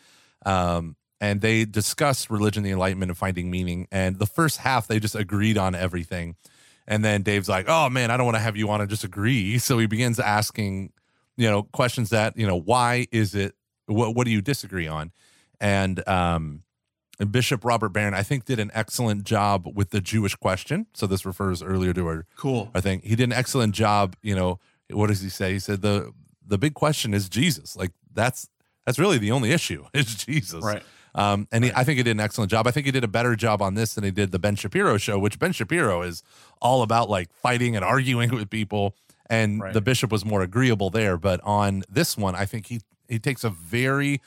Um, 0.44 0.96
and 1.20 1.40
they 1.40 1.64
discuss 1.64 2.30
religion, 2.30 2.62
the 2.62 2.70
Enlightenment, 2.70 3.10
and 3.10 3.18
finding 3.18 3.50
meaning. 3.50 3.88
And 3.90 4.18
the 4.18 4.26
first 4.26 4.58
half, 4.58 4.86
they 4.86 5.00
just 5.00 5.14
agreed 5.14 5.56
on 5.56 5.74
everything. 5.74 6.36
And 6.88 7.04
then 7.04 7.22
Dave's 7.22 7.48
like, 7.48 7.66
"Oh 7.68 7.88
man, 7.88 8.10
I 8.10 8.16
don't 8.16 8.26
want 8.26 8.36
to 8.36 8.42
have 8.42 8.56
you 8.56 8.70
on 8.70 8.80
and 8.80 8.88
just 8.88 9.04
agree." 9.04 9.58
So 9.58 9.78
he 9.78 9.86
begins 9.86 10.20
asking, 10.20 10.92
you 11.36 11.48
know, 11.48 11.64
questions 11.64 12.10
that 12.10 12.36
you 12.36 12.46
know, 12.46 12.58
why 12.58 13.06
is 13.10 13.34
it? 13.34 13.54
What 13.86 14.14
what 14.14 14.24
do 14.24 14.30
you 14.30 14.40
disagree 14.40 14.86
on? 14.86 15.12
And 15.60 16.06
um, 16.08 16.62
and 17.18 17.32
Bishop 17.32 17.64
Robert 17.64 17.90
Barron, 17.90 18.14
I 18.14 18.22
think, 18.22 18.44
did 18.44 18.60
an 18.60 18.70
excellent 18.74 19.24
job 19.24 19.66
with 19.74 19.90
the 19.90 20.00
Jewish 20.00 20.34
question. 20.34 20.86
So 20.94 21.06
this 21.06 21.24
refers 21.24 21.62
earlier 21.62 21.92
to 21.94 22.06
our 22.06 22.26
Cool. 22.36 22.70
I 22.74 22.80
think 22.80 23.04
he 23.04 23.16
did 23.16 23.24
an 23.24 23.32
excellent 23.32 23.74
job. 23.74 24.16
You 24.22 24.34
know, 24.34 24.60
what 24.90 25.08
does 25.08 25.20
he 25.20 25.28
say? 25.28 25.54
He 25.54 25.58
said 25.58 25.82
the 25.82 26.12
the 26.46 26.58
big 26.58 26.74
question 26.74 27.14
is 27.14 27.28
Jesus. 27.28 27.76
Like 27.76 27.92
that's 28.12 28.48
that's 28.84 28.98
really 28.98 29.18
the 29.18 29.32
only 29.32 29.52
issue 29.52 29.84
is 29.94 30.14
Jesus. 30.14 30.62
Right. 30.62 30.82
Um, 31.16 31.48
and 31.50 31.64
he, 31.64 31.72
I 31.74 31.82
think 31.82 31.96
he 31.96 32.02
did 32.04 32.10
an 32.12 32.20
excellent 32.20 32.50
job. 32.50 32.66
I 32.66 32.70
think 32.70 32.86
he 32.86 32.92
did 32.92 33.02
a 33.02 33.08
better 33.08 33.34
job 33.34 33.60
on 33.62 33.74
this 33.74 33.94
than 33.94 34.04
he 34.04 34.10
did 34.12 34.30
the 34.32 34.38
Ben 34.38 34.54
Shapiro 34.54 34.98
show, 34.98 35.18
which 35.18 35.38
Ben 35.38 35.50
Shapiro 35.52 36.02
is 36.02 36.22
all 36.62 36.82
about 36.82 37.08
like 37.10 37.32
fighting 37.32 37.74
and 37.74 37.84
arguing 37.84 38.30
with 38.34 38.50
people. 38.50 38.94
And 39.28 39.60
Right. 39.60 39.72
the 39.72 39.80
bishop 39.80 40.12
was 40.12 40.24
more 40.24 40.42
agreeable 40.42 40.90
there. 40.90 41.16
But 41.16 41.40
on 41.42 41.82
this 41.90 42.16
one, 42.16 42.34
I 42.36 42.44
think 42.44 42.66
he 42.66 42.80
he 43.08 43.18
takes 43.18 43.42
a 43.44 43.50
very 43.50 44.20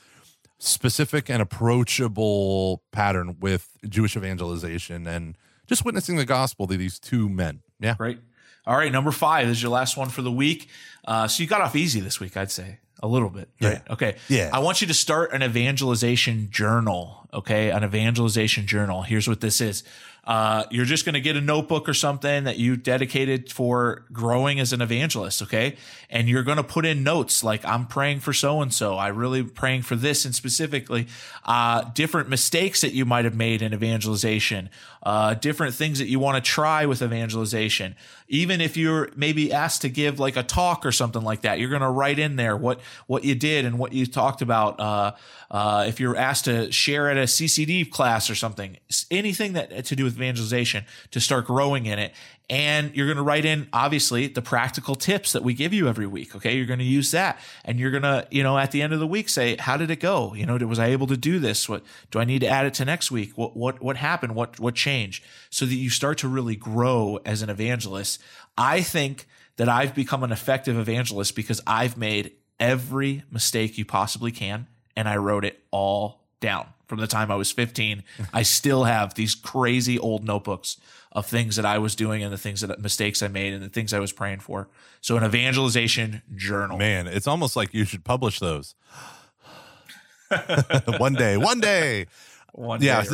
specific 0.58 1.30
and 1.30 1.40
approachable 1.40 2.82
pattern 2.92 3.36
with 3.40 3.68
Jewish 3.88 4.16
evangelization 4.16 5.06
and 5.06 5.36
just 5.66 5.84
witnessing 5.84 6.16
the 6.16 6.24
gospel 6.26 6.66
to 6.66 6.76
these 6.76 6.98
two 6.98 7.28
men. 7.28 7.60
Yeah. 7.78 7.94
Great. 7.94 8.18
All 8.66 8.76
right, 8.76 8.92
number 8.92 9.10
five 9.10 9.48
is 9.48 9.62
your 9.62 9.70
last 9.70 9.96
one 9.96 10.08
for 10.10 10.20
the 10.22 10.30
week. 10.30 10.68
Uh, 11.04 11.26
so 11.28 11.42
you 11.42 11.48
got 11.48 11.60
off 11.62 11.74
easy 11.74 12.00
this 12.00 12.20
week, 12.20 12.36
I'd 12.36 12.50
say 12.50 12.78
a 13.02 13.08
little 13.08 13.30
bit. 13.30 13.48
Right? 13.60 13.80
Yeah. 13.86 13.92
Okay. 13.92 14.16
Yeah. 14.28 14.50
I 14.52 14.60
want 14.60 14.80
you 14.80 14.86
to 14.86 14.94
start 14.94 15.32
an 15.32 15.42
evangelization 15.42 16.48
journal. 16.50 17.19
Okay. 17.32 17.70
An 17.70 17.84
evangelization 17.84 18.66
journal. 18.66 19.02
Here's 19.02 19.28
what 19.28 19.40
this 19.40 19.60
is. 19.60 19.84
Uh, 20.22 20.64
you're 20.70 20.84
just 20.84 21.06
going 21.06 21.14
to 21.14 21.20
get 21.20 21.34
a 21.34 21.40
notebook 21.40 21.88
or 21.88 21.94
something 21.94 22.44
that 22.44 22.58
you 22.58 22.76
dedicated 22.76 23.50
for 23.50 24.04
growing 24.12 24.60
as 24.60 24.72
an 24.72 24.82
evangelist. 24.82 25.42
Okay. 25.42 25.76
And 26.10 26.28
you're 26.28 26.42
going 26.42 26.58
to 26.58 26.62
put 26.62 26.84
in 26.84 27.02
notes 27.02 27.42
like, 27.42 27.64
I'm 27.64 27.86
praying 27.86 28.20
for 28.20 28.32
so 28.32 28.60
and 28.60 28.72
so. 28.72 28.96
I 28.96 29.08
really 29.08 29.42
praying 29.42 29.82
for 29.82 29.96
this 29.96 30.24
and 30.24 30.34
specifically, 30.34 31.06
uh, 31.44 31.84
different 31.94 32.28
mistakes 32.28 32.82
that 32.82 32.92
you 32.92 33.04
might 33.06 33.24
have 33.24 33.34
made 33.34 33.62
in 33.62 33.72
evangelization, 33.72 34.68
uh, 35.02 35.34
different 35.34 35.74
things 35.74 35.98
that 36.00 36.08
you 36.08 36.18
want 36.18 36.42
to 36.42 36.48
try 36.48 36.84
with 36.84 37.00
evangelization. 37.00 37.96
Even 38.28 38.60
if 38.60 38.76
you're 38.76 39.08
maybe 39.16 39.52
asked 39.52 39.82
to 39.82 39.88
give 39.88 40.20
like 40.20 40.36
a 40.36 40.42
talk 40.42 40.84
or 40.84 40.92
something 40.92 41.22
like 41.22 41.40
that, 41.42 41.58
you're 41.58 41.70
going 41.70 41.80
to 41.80 41.88
write 41.88 42.18
in 42.18 42.36
there 42.36 42.56
what, 42.56 42.80
what 43.06 43.24
you 43.24 43.34
did 43.34 43.64
and 43.64 43.78
what 43.78 43.92
you 43.92 44.04
talked 44.04 44.42
about. 44.42 44.78
Uh, 44.78 45.12
uh, 45.50 45.84
if 45.88 45.98
you're 45.98 46.16
asked 46.16 46.44
to 46.44 46.70
share 46.70 47.10
at 47.10 47.16
a 47.20 47.26
CCD 47.26 47.88
class 47.88 48.28
or 48.30 48.34
something, 48.34 48.76
anything 49.10 49.52
that 49.54 49.84
to 49.86 49.96
do 49.96 50.04
with 50.04 50.14
evangelization 50.14 50.84
to 51.10 51.20
start 51.20 51.46
growing 51.46 51.86
in 51.86 51.98
it. 51.98 52.12
And 52.48 52.94
you're 52.96 53.06
going 53.06 53.16
to 53.16 53.22
write 53.22 53.44
in, 53.44 53.68
obviously, 53.72 54.26
the 54.26 54.42
practical 54.42 54.96
tips 54.96 55.32
that 55.32 55.44
we 55.44 55.54
give 55.54 55.72
you 55.72 55.86
every 55.88 56.06
week. 56.06 56.34
Okay. 56.34 56.56
You're 56.56 56.66
going 56.66 56.80
to 56.80 56.84
use 56.84 57.12
that. 57.12 57.38
And 57.64 57.78
you're 57.78 57.92
going 57.92 58.02
to, 58.02 58.26
you 58.30 58.42
know, 58.42 58.58
at 58.58 58.72
the 58.72 58.82
end 58.82 58.92
of 58.92 58.98
the 58.98 59.06
week 59.06 59.28
say, 59.28 59.56
how 59.56 59.76
did 59.76 59.90
it 59.90 60.00
go? 60.00 60.34
You 60.34 60.46
know, 60.46 60.56
was 60.66 60.80
I 60.80 60.86
able 60.86 61.06
to 61.06 61.16
do 61.16 61.38
this? 61.38 61.68
What 61.68 61.84
do 62.10 62.18
I 62.18 62.24
need 62.24 62.40
to 62.40 62.48
add 62.48 62.66
it 62.66 62.74
to 62.74 62.84
next 62.84 63.10
week? 63.12 63.38
What, 63.38 63.56
what, 63.56 63.80
what 63.80 63.96
happened? 63.96 64.34
What, 64.34 64.58
what 64.58 64.74
changed? 64.74 65.22
So 65.50 65.64
that 65.64 65.74
you 65.74 65.90
start 65.90 66.18
to 66.18 66.28
really 66.28 66.56
grow 66.56 67.20
as 67.24 67.42
an 67.42 67.50
evangelist. 67.50 68.20
I 68.58 68.80
think 68.80 69.26
that 69.56 69.68
I've 69.68 69.94
become 69.94 70.24
an 70.24 70.32
effective 70.32 70.76
evangelist 70.76 71.36
because 71.36 71.60
I've 71.66 71.96
made 71.96 72.32
every 72.58 73.22
mistake 73.30 73.78
you 73.78 73.84
possibly 73.84 74.32
can 74.32 74.66
and 74.96 75.08
I 75.08 75.16
wrote 75.16 75.44
it 75.44 75.62
all 75.70 76.20
down 76.40 76.68
from 76.86 76.98
the 76.98 77.06
time 77.06 77.30
I 77.30 77.36
was 77.36 77.52
15. 77.52 78.02
I 78.32 78.42
still 78.42 78.84
have 78.84 79.14
these 79.14 79.34
crazy 79.34 79.98
old 79.98 80.24
notebooks 80.24 80.76
of 81.12 81.26
things 81.26 81.56
that 81.56 81.64
I 81.64 81.78
was 81.78 81.94
doing 81.94 82.22
and 82.22 82.32
the 82.32 82.38
things 82.38 82.60
that 82.60 82.80
mistakes 82.80 83.22
I 83.22 83.28
made 83.28 83.52
and 83.52 83.62
the 83.62 83.68
things 83.68 83.92
I 83.92 83.98
was 83.98 84.12
praying 84.12 84.40
for. 84.40 84.68
So 85.00 85.16
an 85.16 85.24
evangelization 85.24 86.22
journal. 86.34 86.78
Man, 86.78 87.06
it's 87.06 87.26
almost 87.26 87.56
like 87.56 87.72
you 87.74 87.84
should 87.84 88.04
publish 88.04 88.38
those. 88.38 88.74
one 90.98 91.14
day, 91.14 91.36
one 91.36 91.60
day. 91.60 92.06
One 92.52 92.82
Yeah, 92.82 93.04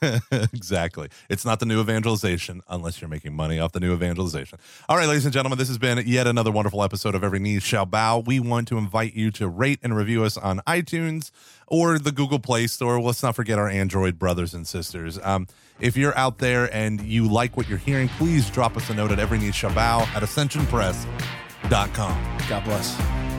day, 0.00 0.20
exactly. 0.52 1.08
It's 1.28 1.44
not 1.44 1.60
the 1.60 1.66
new 1.66 1.80
evangelization 1.80 2.62
unless 2.68 3.00
you're 3.00 3.08
making 3.08 3.34
money 3.34 3.58
off 3.58 3.72
the 3.72 3.80
new 3.80 3.92
evangelization. 3.92 4.58
All 4.88 4.96
right, 4.96 5.08
ladies 5.08 5.24
and 5.24 5.34
gentlemen, 5.34 5.58
this 5.58 5.68
has 5.68 5.78
been 5.78 6.02
yet 6.06 6.26
another 6.26 6.50
wonderful 6.50 6.82
episode 6.82 7.14
of 7.14 7.22
Every 7.22 7.38
Knee 7.38 7.60
Shall 7.60 7.86
Bow. 7.86 8.20
We 8.20 8.40
want 8.40 8.68
to 8.68 8.78
invite 8.78 9.14
you 9.14 9.30
to 9.32 9.48
rate 9.48 9.80
and 9.82 9.96
review 9.96 10.24
us 10.24 10.36
on 10.36 10.60
iTunes 10.66 11.30
or 11.66 11.98
the 11.98 12.12
Google 12.12 12.38
Play 12.38 12.66
Store. 12.66 13.00
Let's 13.00 13.22
not 13.22 13.36
forget 13.36 13.58
our 13.58 13.68
Android 13.68 14.18
brothers 14.18 14.54
and 14.54 14.66
sisters. 14.66 15.18
Um, 15.22 15.46
if 15.78 15.96
you're 15.96 16.16
out 16.16 16.38
there 16.38 16.74
and 16.74 17.00
you 17.02 17.30
like 17.30 17.56
what 17.56 17.68
you're 17.68 17.78
hearing, 17.78 18.08
please 18.08 18.48
drop 18.50 18.76
us 18.76 18.88
a 18.88 18.94
note 18.94 19.12
at 19.12 19.18
Every 19.18 19.38
Knee 19.38 19.52
Shall 19.52 19.74
Bow 19.74 20.00
at 20.14 20.22
ascensionpress.com. 20.22 22.38
God 22.48 22.64
bless. 22.64 23.35